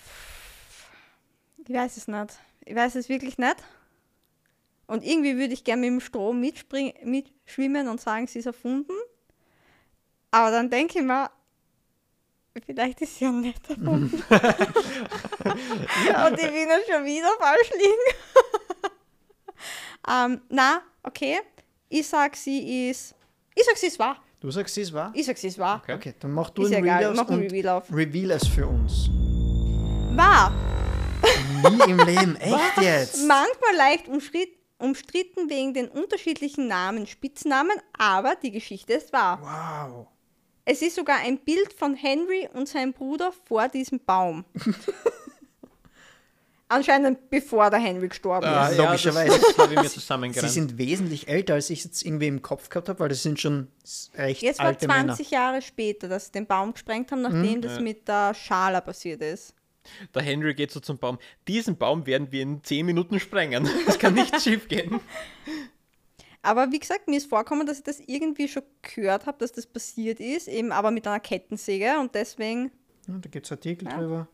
Ich 1.67 1.73
weiß 1.73 1.97
es 1.97 2.07
nicht. 2.07 2.39
Ich 2.65 2.75
weiß 2.75 2.95
es 2.95 3.09
wirklich 3.09 3.37
nicht. 3.37 3.57
Und 4.87 5.03
irgendwie 5.03 5.37
würde 5.37 5.53
ich 5.53 5.63
gerne 5.63 5.81
mit 5.81 5.89
dem 5.89 5.99
Strom 5.99 6.41
mitspring- 6.41 7.03
mitschwimmen 7.05 7.87
und 7.87 7.99
sagen, 8.01 8.27
sie 8.27 8.39
ist 8.39 8.45
erfunden. 8.45 8.93
Aber 10.31 10.51
dann 10.51 10.69
denke 10.69 10.99
ich 10.99 11.05
mir, 11.05 11.29
vielleicht 12.65 13.01
ist 13.01 13.17
sie 13.17 13.25
ja 13.25 13.31
nicht 13.31 13.69
erfunden. 13.69 14.13
Und 14.13 14.21
ich 16.39 16.51
bin 16.51 16.67
dann 16.69 16.81
schon 16.89 17.05
wieder 17.05 17.29
falsch 17.39 17.71
liegen. 17.73 18.15
ähm, 20.09 20.41
na, 20.49 20.81
okay. 21.03 21.39
Ich 21.89 22.07
sag, 22.07 22.35
sie 22.35 22.89
ist. 22.89 23.15
Ich 23.55 23.63
sag, 23.65 23.77
sie 23.77 23.87
ist 23.87 23.97
wahr. 23.99 24.21
Du 24.39 24.51
sagst, 24.51 24.75
sie 24.75 24.81
ist 24.81 24.93
wahr? 24.93 25.11
Ich 25.15 25.25
sag, 25.25 25.37
sie 25.37 25.47
ist 25.47 25.57
wahr. 25.57 25.81
Okay. 25.83 25.95
Okay, 25.95 26.13
dann 26.19 26.31
mach 26.31 26.49
du 26.51 26.61
Ist 26.61 26.67
ein 26.69 26.73
ja 26.73 26.79
egal, 26.79 26.97
Reveal 27.11 27.13
mach 27.15 27.27
ein 27.29 27.39
und 27.39 27.41
Reveal 27.41 27.67
auf. 27.69 27.91
reveal 27.91 28.31
es 28.31 28.47
für 28.47 28.67
uns. 28.67 29.09
Wahr. 30.15 30.53
Nie 31.69 31.91
im 31.91 31.97
Leben, 31.97 32.35
echt 32.39 32.77
jetzt? 32.81 33.17
Manchmal 33.27 33.75
leicht 33.75 34.07
umschritt, 34.07 34.49
umstritten 34.77 35.49
wegen 35.49 35.73
den 35.73 35.89
unterschiedlichen 35.89 36.67
Namen, 36.67 37.05
Spitznamen, 37.05 37.77
aber 37.97 38.35
die 38.41 38.51
Geschichte 38.51 38.93
ist 38.93 39.11
wahr. 39.11 39.39
Wow. 39.41 40.07
Es 40.71 40.83
ist 40.83 40.95
sogar 40.95 41.17
ein 41.17 41.39
Bild 41.39 41.73
von 41.73 41.95
Henry 41.95 42.47
und 42.53 42.67
seinem 42.69 42.93
Bruder 42.93 43.31
vor 43.47 43.67
diesem 43.69 43.99
Baum. 44.05 44.45
Anscheinend 46.71 47.31
bevor 47.31 47.71
der 47.71 47.79
Henry 47.79 48.07
gestorben 48.09 48.45
Ah, 48.45 48.67
ist. 48.69 48.77
ja. 48.77 48.85
logischerweise. 48.85 49.39
Das, 49.39 49.41
das 49.95 50.09
habe 50.11 50.27
ich 50.27 50.35
mir 50.35 50.41
Sie 50.41 50.47
sind 50.49 50.77
wesentlich 50.77 51.27
älter, 51.27 51.55
als 51.55 51.71
ich 51.71 51.83
jetzt 51.83 52.05
irgendwie 52.05 52.27
im 52.27 52.43
Kopf 52.43 52.69
gehabt 52.69 52.87
habe, 52.89 52.99
weil 52.99 53.09
das 53.09 53.23
sind 53.23 53.39
schon 53.39 53.69
recht 54.15 54.43
Jetzt 54.43 54.59
war 54.59 54.67
alte 54.67 54.85
Männer. 54.87 55.15
20 55.15 55.31
Jahre 55.31 55.63
später, 55.63 56.07
dass 56.07 56.27
sie 56.27 56.33
den 56.33 56.45
Baum 56.45 56.73
gesprengt 56.73 57.11
haben, 57.11 57.23
nachdem 57.23 57.61
das 57.61 57.77
Ja. 57.77 57.81
mit 57.81 58.07
der 58.07 58.35
Schala 58.35 58.81
passiert 58.81 59.21
ist. 59.23 59.55
Der 60.13 60.21
Henry 60.21 60.53
geht 60.53 60.69
so 60.69 60.79
zum 60.79 60.99
Baum. 60.99 61.17
Diesen 61.47 61.75
Baum 61.77 62.05
werden 62.05 62.31
wir 62.31 62.43
in 62.43 62.63
10 62.63 62.85
Minuten 62.85 63.19
sprengen. 63.19 63.67
Das 63.87 63.97
kann 63.97 64.13
nicht 64.13 64.39
schief 64.43 64.67
gehen. 64.67 64.99
Aber 66.41 66.71
wie 66.71 66.79
gesagt, 66.79 67.07
mir 67.07 67.17
ist 67.17 67.27
vorgekommen, 67.29 67.67
dass 67.67 67.79
ich 67.79 67.83
das 67.83 67.99
irgendwie 67.99 68.47
schon 68.47 68.63
gehört 68.81 69.25
habe, 69.25 69.37
dass 69.39 69.51
das 69.51 69.65
passiert 69.67 70.19
ist, 70.19 70.47
eben 70.47 70.71
aber 70.71 70.89
mit 70.91 71.05
einer 71.05 71.19
Kettensäge 71.19 71.99
und 71.99 72.15
deswegen, 72.15 72.71
Ja, 73.07 73.17
da 73.17 73.29
gibt 73.29 73.45
es 73.45 73.51
Artikel 73.51 73.87
Ja. 73.89 73.97
drüber. 73.97 74.27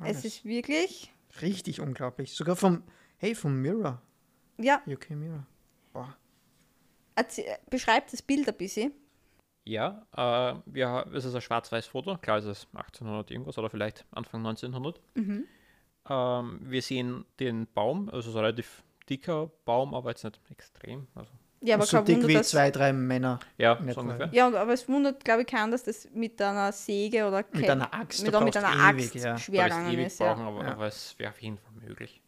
es 0.00 0.04
Alles. 0.04 0.24
ist 0.24 0.44
wirklich, 0.44 1.12
Richtig 1.42 1.80
unglaublich. 1.80 2.34
Sogar 2.34 2.56
vom, 2.56 2.82
hey, 3.18 3.34
vom 3.34 3.60
Mirror 3.60 4.00
Ja, 4.58 4.82
UK 4.86 5.10
Mirror. 5.10 5.46
Boah. 5.92 6.16
erzäh- 7.14 7.58
beschreibt 7.70 8.12
das 8.12 8.22
Bild 8.22 8.48
ein 8.48 8.56
bisschen. 8.56 8.92
Ja, 9.64 10.06
äh, 10.16 10.58
wir, 10.66 11.06
es 11.14 11.24
ist 11.26 11.34
ein 11.34 11.40
schwarz-weiß 11.42 11.86
Foto. 11.86 12.16
Klar, 12.16 12.38
es 12.38 12.46
ist 12.46 12.68
1800 12.74 13.30
irgendwas 13.30 13.58
oder 13.58 13.68
vielleicht 13.70 14.06
Anfang 14.12 14.40
1900. 14.40 15.00
Mhm. 15.14 15.44
Ähm, 16.08 16.60
wir 16.62 16.80
sehen 16.82 17.24
den 17.38 17.66
Baum, 17.74 18.08
also 18.08 18.30
so 18.30 18.38
relativ 18.38 18.82
dicker 19.08 19.50
Baum, 19.64 19.94
aber 19.94 20.10
jetzt 20.10 20.24
nicht 20.24 20.40
extrem. 20.50 21.06
Also, 21.14 21.30
Ja, 21.60 21.74
aber 21.76 21.86
so 21.86 21.96
kein 21.98 22.04
dick 22.06 22.16
Wunder, 22.22 22.28
wie 22.28 22.42
zwei, 22.42 22.70
drei 22.70 22.92
Männer 22.92 23.40
ja, 23.56 23.78
so 23.92 24.00
ungefähr. 24.00 24.28
Ja, 24.32 24.46
und- 24.46 24.54
aber 24.54 24.72
es 24.72 24.88
wundert, 24.88 25.24
glaube 25.24 25.42
ich, 25.42 25.46
keinen, 25.48 25.70
dass 25.72 25.84
das 25.84 26.08
mit 26.12 26.40
einer 26.40 26.70
Säge 26.72 27.26
oder 27.26 27.44
mit 27.52 27.68
einer 27.68 27.92
Axt. 27.92 28.22
mit, 28.22 28.32
mit 28.40 28.56
einer 28.56 28.90
ewig, 28.92 29.06
Axt 29.06 29.14
ja. 29.24 29.36
schwer 29.38 29.64
gegangen 29.64 29.92
ewig 29.92 30.06
ist. 30.06 30.20
Ja. 30.20 30.34
brauchen, 30.34 30.46
aber, 30.46 30.64
Ja. 30.64 30.72
aber 30.72 30.86
es 30.86 31.18
wäre 31.18 31.30
auf 31.30 31.40
jeden 31.42 31.58
Fall 31.58 31.72
möglich. 31.72 32.22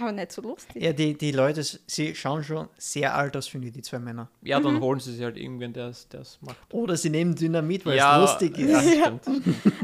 Aber 0.00 0.10
nicht 0.10 0.32
so 0.32 0.42
lustig. 0.42 0.82
Ja, 0.82 0.92
die, 0.92 1.14
die 1.16 1.30
Leute, 1.30 1.62
sie 1.62 2.14
schauen 2.16 2.42
schon 2.42 2.68
sehr 2.76 3.14
alt 3.14 3.36
aus, 3.36 3.46
finde 3.46 3.68
ich, 3.68 3.74
die 3.74 3.82
zwei 3.82 4.00
Männer. 4.00 4.28
Ja, 4.42 4.58
Mhm. 4.58 4.64
dann 4.64 4.80
holen 4.80 4.98
sie 5.00 5.12
sich 5.12 5.22
halt 5.22 5.36
irgendwen, 5.36 5.72
der 5.72 5.86
es 5.88 6.08
macht. 6.40 6.56
Oder 6.72 6.96
sie 6.96 7.10
nehmen 7.10 7.34
Dynamit, 7.36 7.86
weil 7.86 7.96
ja, 7.96 8.16
es 8.24 8.30
lustig 8.32 8.58
ist. 8.58 8.70
Ja, 8.70 8.80
Ja. 9.04 9.20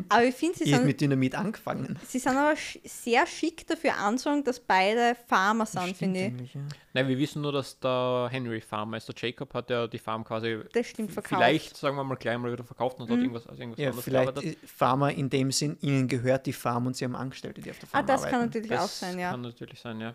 Aber 0.09 0.25
ich 0.25 0.35
finde, 0.35 0.59
sie 0.59 0.65
Ich 0.65 0.71
sind, 0.75 0.85
mit 0.87 1.01
Dynamit 1.01 1.35
angefangen. 1.37 1.97
sie 2.09 2.19
sind 2.19 2.37
aber 2.37 2.57
sch 2.57 2.79
sehr 2.85 3.25
schick 3.27 3.67
dafür 3.69 3.97
anzogen, 3.99 4.43
dass 4.43 4.59
beide 4.59 5.15
Farmer 5.29 5.67
sind, 5.67 5.97
finde 5.97 6.33
ich. 6.43 6.55
ja. 6.55 6.61
Nein, 6.93 7.07
wir 7.07 7.17
wissen 7.19 7.41
nur, 7.43 7.53
dass 7.53 7.79
der 7.79 8.29
Henry 8.33 8.61
Farmer 8.61 8.97
ist. 8.97 9.07
Der 9.07 9.15
Jacob 9.17 9.55
hat 9.55 9.71
ja 9.71 9.87
die 9.87 9.99
Farm 9.99 10.25
quasi 10.25 10.59
Das 10.73 10.89
stimmt, 10.89 11.13
verkauft. 11.13 11.37
vielleicht, 11.37 11.77
sagen 11.77 11.95
wir 11.97 12.03
mal, 12.03 12.17
gleich 12.17 12.37
mal 12.37 12.53
wieder 12.53 12.65
verkauft 12.65 12.99
und 12.99 13.09
hat 13.09 13.17
Mhm. 13.17 13.23
irgendwas, 13.23 13.47
also 13.47 13.61
irgendwas 13.63 13.79
Ja, 13.79 13.87
anderes 13.91 14.05
vielleicht 14.05 14.35
gearbeitet. 14.35 14.59
Farmer 14.69 15.13
in 15.13 15.31
dem 15.31 15.53
Sinn, 15.53 15.77
ihnen 15.83 16.09
gehört 16.09 16.47
die 16.47 16.53
Farm 16.53 16.89
und 16.89 16.97
sie 16.97 17.05
haben 17.05 17.15
Angestellte, 17.15 17.61
die 17.61 17.71
auf 17.71 17.79
der 17.79 17.89
Ah, 17.93 17.99
Farm 17.99 18.07
das 18.07 18.23
kann 18.23 18.35
arbeiten. 18.35 18.47
natürlich 18.47 18.71
Das 18.71 18.81
auch 18.85 18.89
sein, 18.89 19.19
ja. 19.21 19.31
kann 19.31 19.41
natürlich 19.43 19.79
sein, 19.79 20.00
ja. 20.01 20.15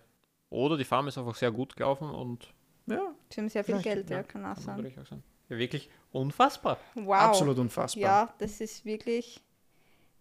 Oder 0.50 0.78
die 0.78 0.84
Farm 0.84 1.08
ist 1.08 1.17
einfach 1.17 1.36
sehr 1.36 1.52
gut 1.52 1.76
gelaufen 1.76 2.10
und 2.10 2.54
Ja, 2.86 3.13
Sie 3.30 3.41
haben 3.41 3.50
sehr 3.50 3.63
viel 3.63 3.82
Geld, 3.82 4.10
ja, 4.10 4.17
ja, 4.17 4.24
kann 4.24 4.45
auch 4.45 4.56
kann 4.56 4.63
sein. 4.63 4.93
auch 5.02 5.06
sein. 5.06 5.24
Ja, 5.50 5.58
wirklich 5.58 5.89
unfassbar. 6.12 6.78
Wow. 6.95 7.15
absolut 7.15 7.58
unfassbar. 7.58 8.02
Ja, 8.02 8.34
das 8.38 8.62
ist 8.62 8.86
wirklich. 8.86 9.41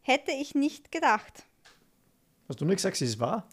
Hätte 0.03 0.33
ich 0.33 0.55
nicht 0.55 0.93
gedacht. 0.93 1.45
Hast 2.49 2.61
du 2.61 2.65
nur 2.67 2.75
gesagt, 2.75 2.97
sie 2.97 3.07
ist 3.07 3.19
wahr? 3.19 3.47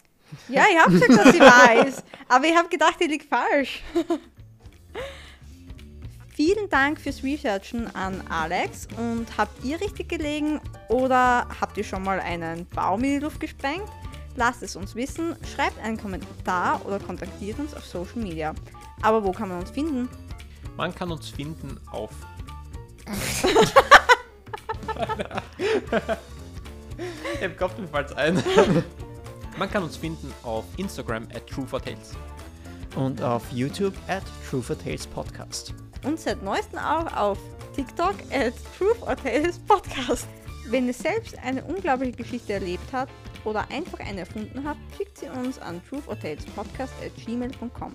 Ja, 0.48 0.64
ich 0.70 0.78
habe 0.78 0.92
gesagt, 0.92 1.10
dass 1.16 1.32
sie 1.32 1.40
wahr 1.40 1.86
ist. 1.86 2.04
Aber 2.28 2.44
ich 2.46 2.56
habe 2.56 2.68
gedacht, 2.68 2.96
die 3.00 3.06
liegt 3.06 3.26
falsch. 3.28 3.82
Vielen 6.34 6.68
Dank 6.70 7.00
fürs 7.00 7.22
Researchen 7.22 7.94
an 7.94 8.26
Alex. 8.28 8.88
Und 8.96 9.36
habt 9.36 9.64
ihr 9.64 9.80
richtig 9.80 10.08
gelegen 10.08 10.60
oder 10.88 11.46
habt 11.60 11.76
ihr 11.76 11.84
schon 11.84 12.02
mal 12.02 12.20
einen 12.20 12.66
Baum 12.68 13.04
in 13.04 13.10
die 13.10 13.18
Luft 13.18 13.40
gesprengt? 13.40 13.88
Lasst 14.36 14.62
es 14.62 14.76
uns 14.76 14.94
wissen, 14.94 15.36
schreibt 15.54 15.78
einen 15.78 15.98
Kommentar 15.98 16.80
oder 16.86 16.98
kontaktiert 16.98 17.58
uns 17.58 17.74
auf 17.74 17.84
Social 17.84 18.22
Media. 18.22 18.54
Aber 19.02 19.22
wo 19.24 19.32
kann 19.32 19.50
man 19.50 19.60
uns 19.60 19.70
finden? 19.70 20.08
Man 20.76 20.94
kann 20.94 21.10
uns 21.10 21.28
finden 21.28 21.78
auf. 21.90 22.10
Im 27.40 27.56
Kopf 27.56 27.76
mir 27.76 27.88
fällt's 27.88 28.12
ein. 28.12 28.42
Man 29.58 29.70
kann 29.70 29.82
uns 29.82 29.96
finden 29.96 30.32
auf 30.44 30.64
Instagram 30.76 31.24
at 31.34 31.46
True 31.46 31.66
for 31.66 31.82
Tales. 31.82 32.12
Und 32.96 33.22
auf 33.22 33.42
YouTube 33.52 33.94
at 34.08 34.22
True 34.48 34.62
for 34.62 34.78
Tales 34.78 35.06
Podcast. 35.06 35.74
Und 36.04 36.18
seit 36.18 36.42
neuestem 36.42 36.78
auch 36.78 37.16
auf 37.16 37.38
TikTok 37.74 38.14
at 38.30 38.54
Truth 38.78 39.02
or 39.02 39.16
Tales 39.16 39.58
Podcast. 39.58 40.26
Wenn 40.68 40.86
ihr 40.86 40.94
selbst 40.94 41.36
eine 41.38 41.62
unglaubliche 41.64 42.12
Geschichte 42.12 42.54
erlebt 42.54 42.92
habt 42.92 43.12
oder 43.44 43.70
einfach 43.70 44.00
eine 44.00 44.20
erfunden 44.20 44.64
habt, 44.66 44.80
schickt 44.96 45.18
sie 45.18 45.28
uns 45.28 45.58
an 45.58 45.80
truthourtalespodcast 45.88 46.92
at 47.04 47.14
gmail.com. 47.24 47.92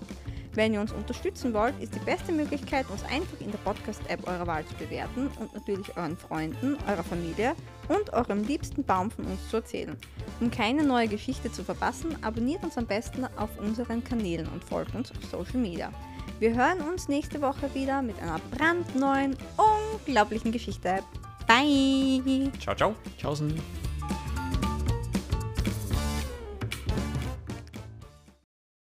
Wenn 0.54 0.74
ihr 0.74 0.80
uns 0.80 0.92
unterstützen 0.92 1.54
wollt, 1.54 1.80
ist 1.80 1.94
die 1.94 2.00
beste 2.00 2.32
Möglichkeit, 2.32 2.90
uns 2.90 3.04
einfach 3.04 3.40
in 3.40 3.50
der 3.50 3.58
Podcast-App 3.58 4.26
eurer 4.26 4.46
Wahl 4.46 4.64
zu 4.66 4.74
bewerten 4.74 5.28
und 5.38 5.54
natürlich 5.54 5.96
euren 5.96 6.16
Freunden, 6.16 6.76
eurer 6.88 7.04
Familie 7.04 7.54
und 7.88 8.12
eurem 8.12 8.42
liebsten 8.42 8.82
Baum 8.82 9.10
von 9.10 9.26
uns 9.26 9.48
zu 9.50 9.58
erzählen. 9.58 9.96
Um 10.40 10.50
keine 10.50 10.82
neue 10.82 11.06
Geschichte 11.06 11.52
zu 11.52 11.62
verpassen, 11.62 12.16
abonniert 12.22 12.64
uns 12.64 12.76
am 12.76 12.86
besten 12.86 13.24
auf 13.36 13.50
unseren 13.60 14.02
Kanälen 14.02 14.48
und 14.48 14.64
folgt 14.64 14.94
uns 14.94 15.12
auf 15.12 15.24
Social 15.30 15.60
Media. 15.60 15.92
Wir 16.40 16.54
hören 16.54 16.80
uns 16.80 17.08
nächste 17.08 17.40
Woche 17.40 17.72
wieder 17.74 18.02
mit 18.02 18.20
einer 18.20 18.40
brandneuen, 18.56 19.36
unglaublichen 19.56 20.52
Geschichte. 20.52 21.02
Bye! 21.46 22.50
Ciao, 22.60 22.74
ciao. 22.74 22.94
Tschaußen. 23.16 23.87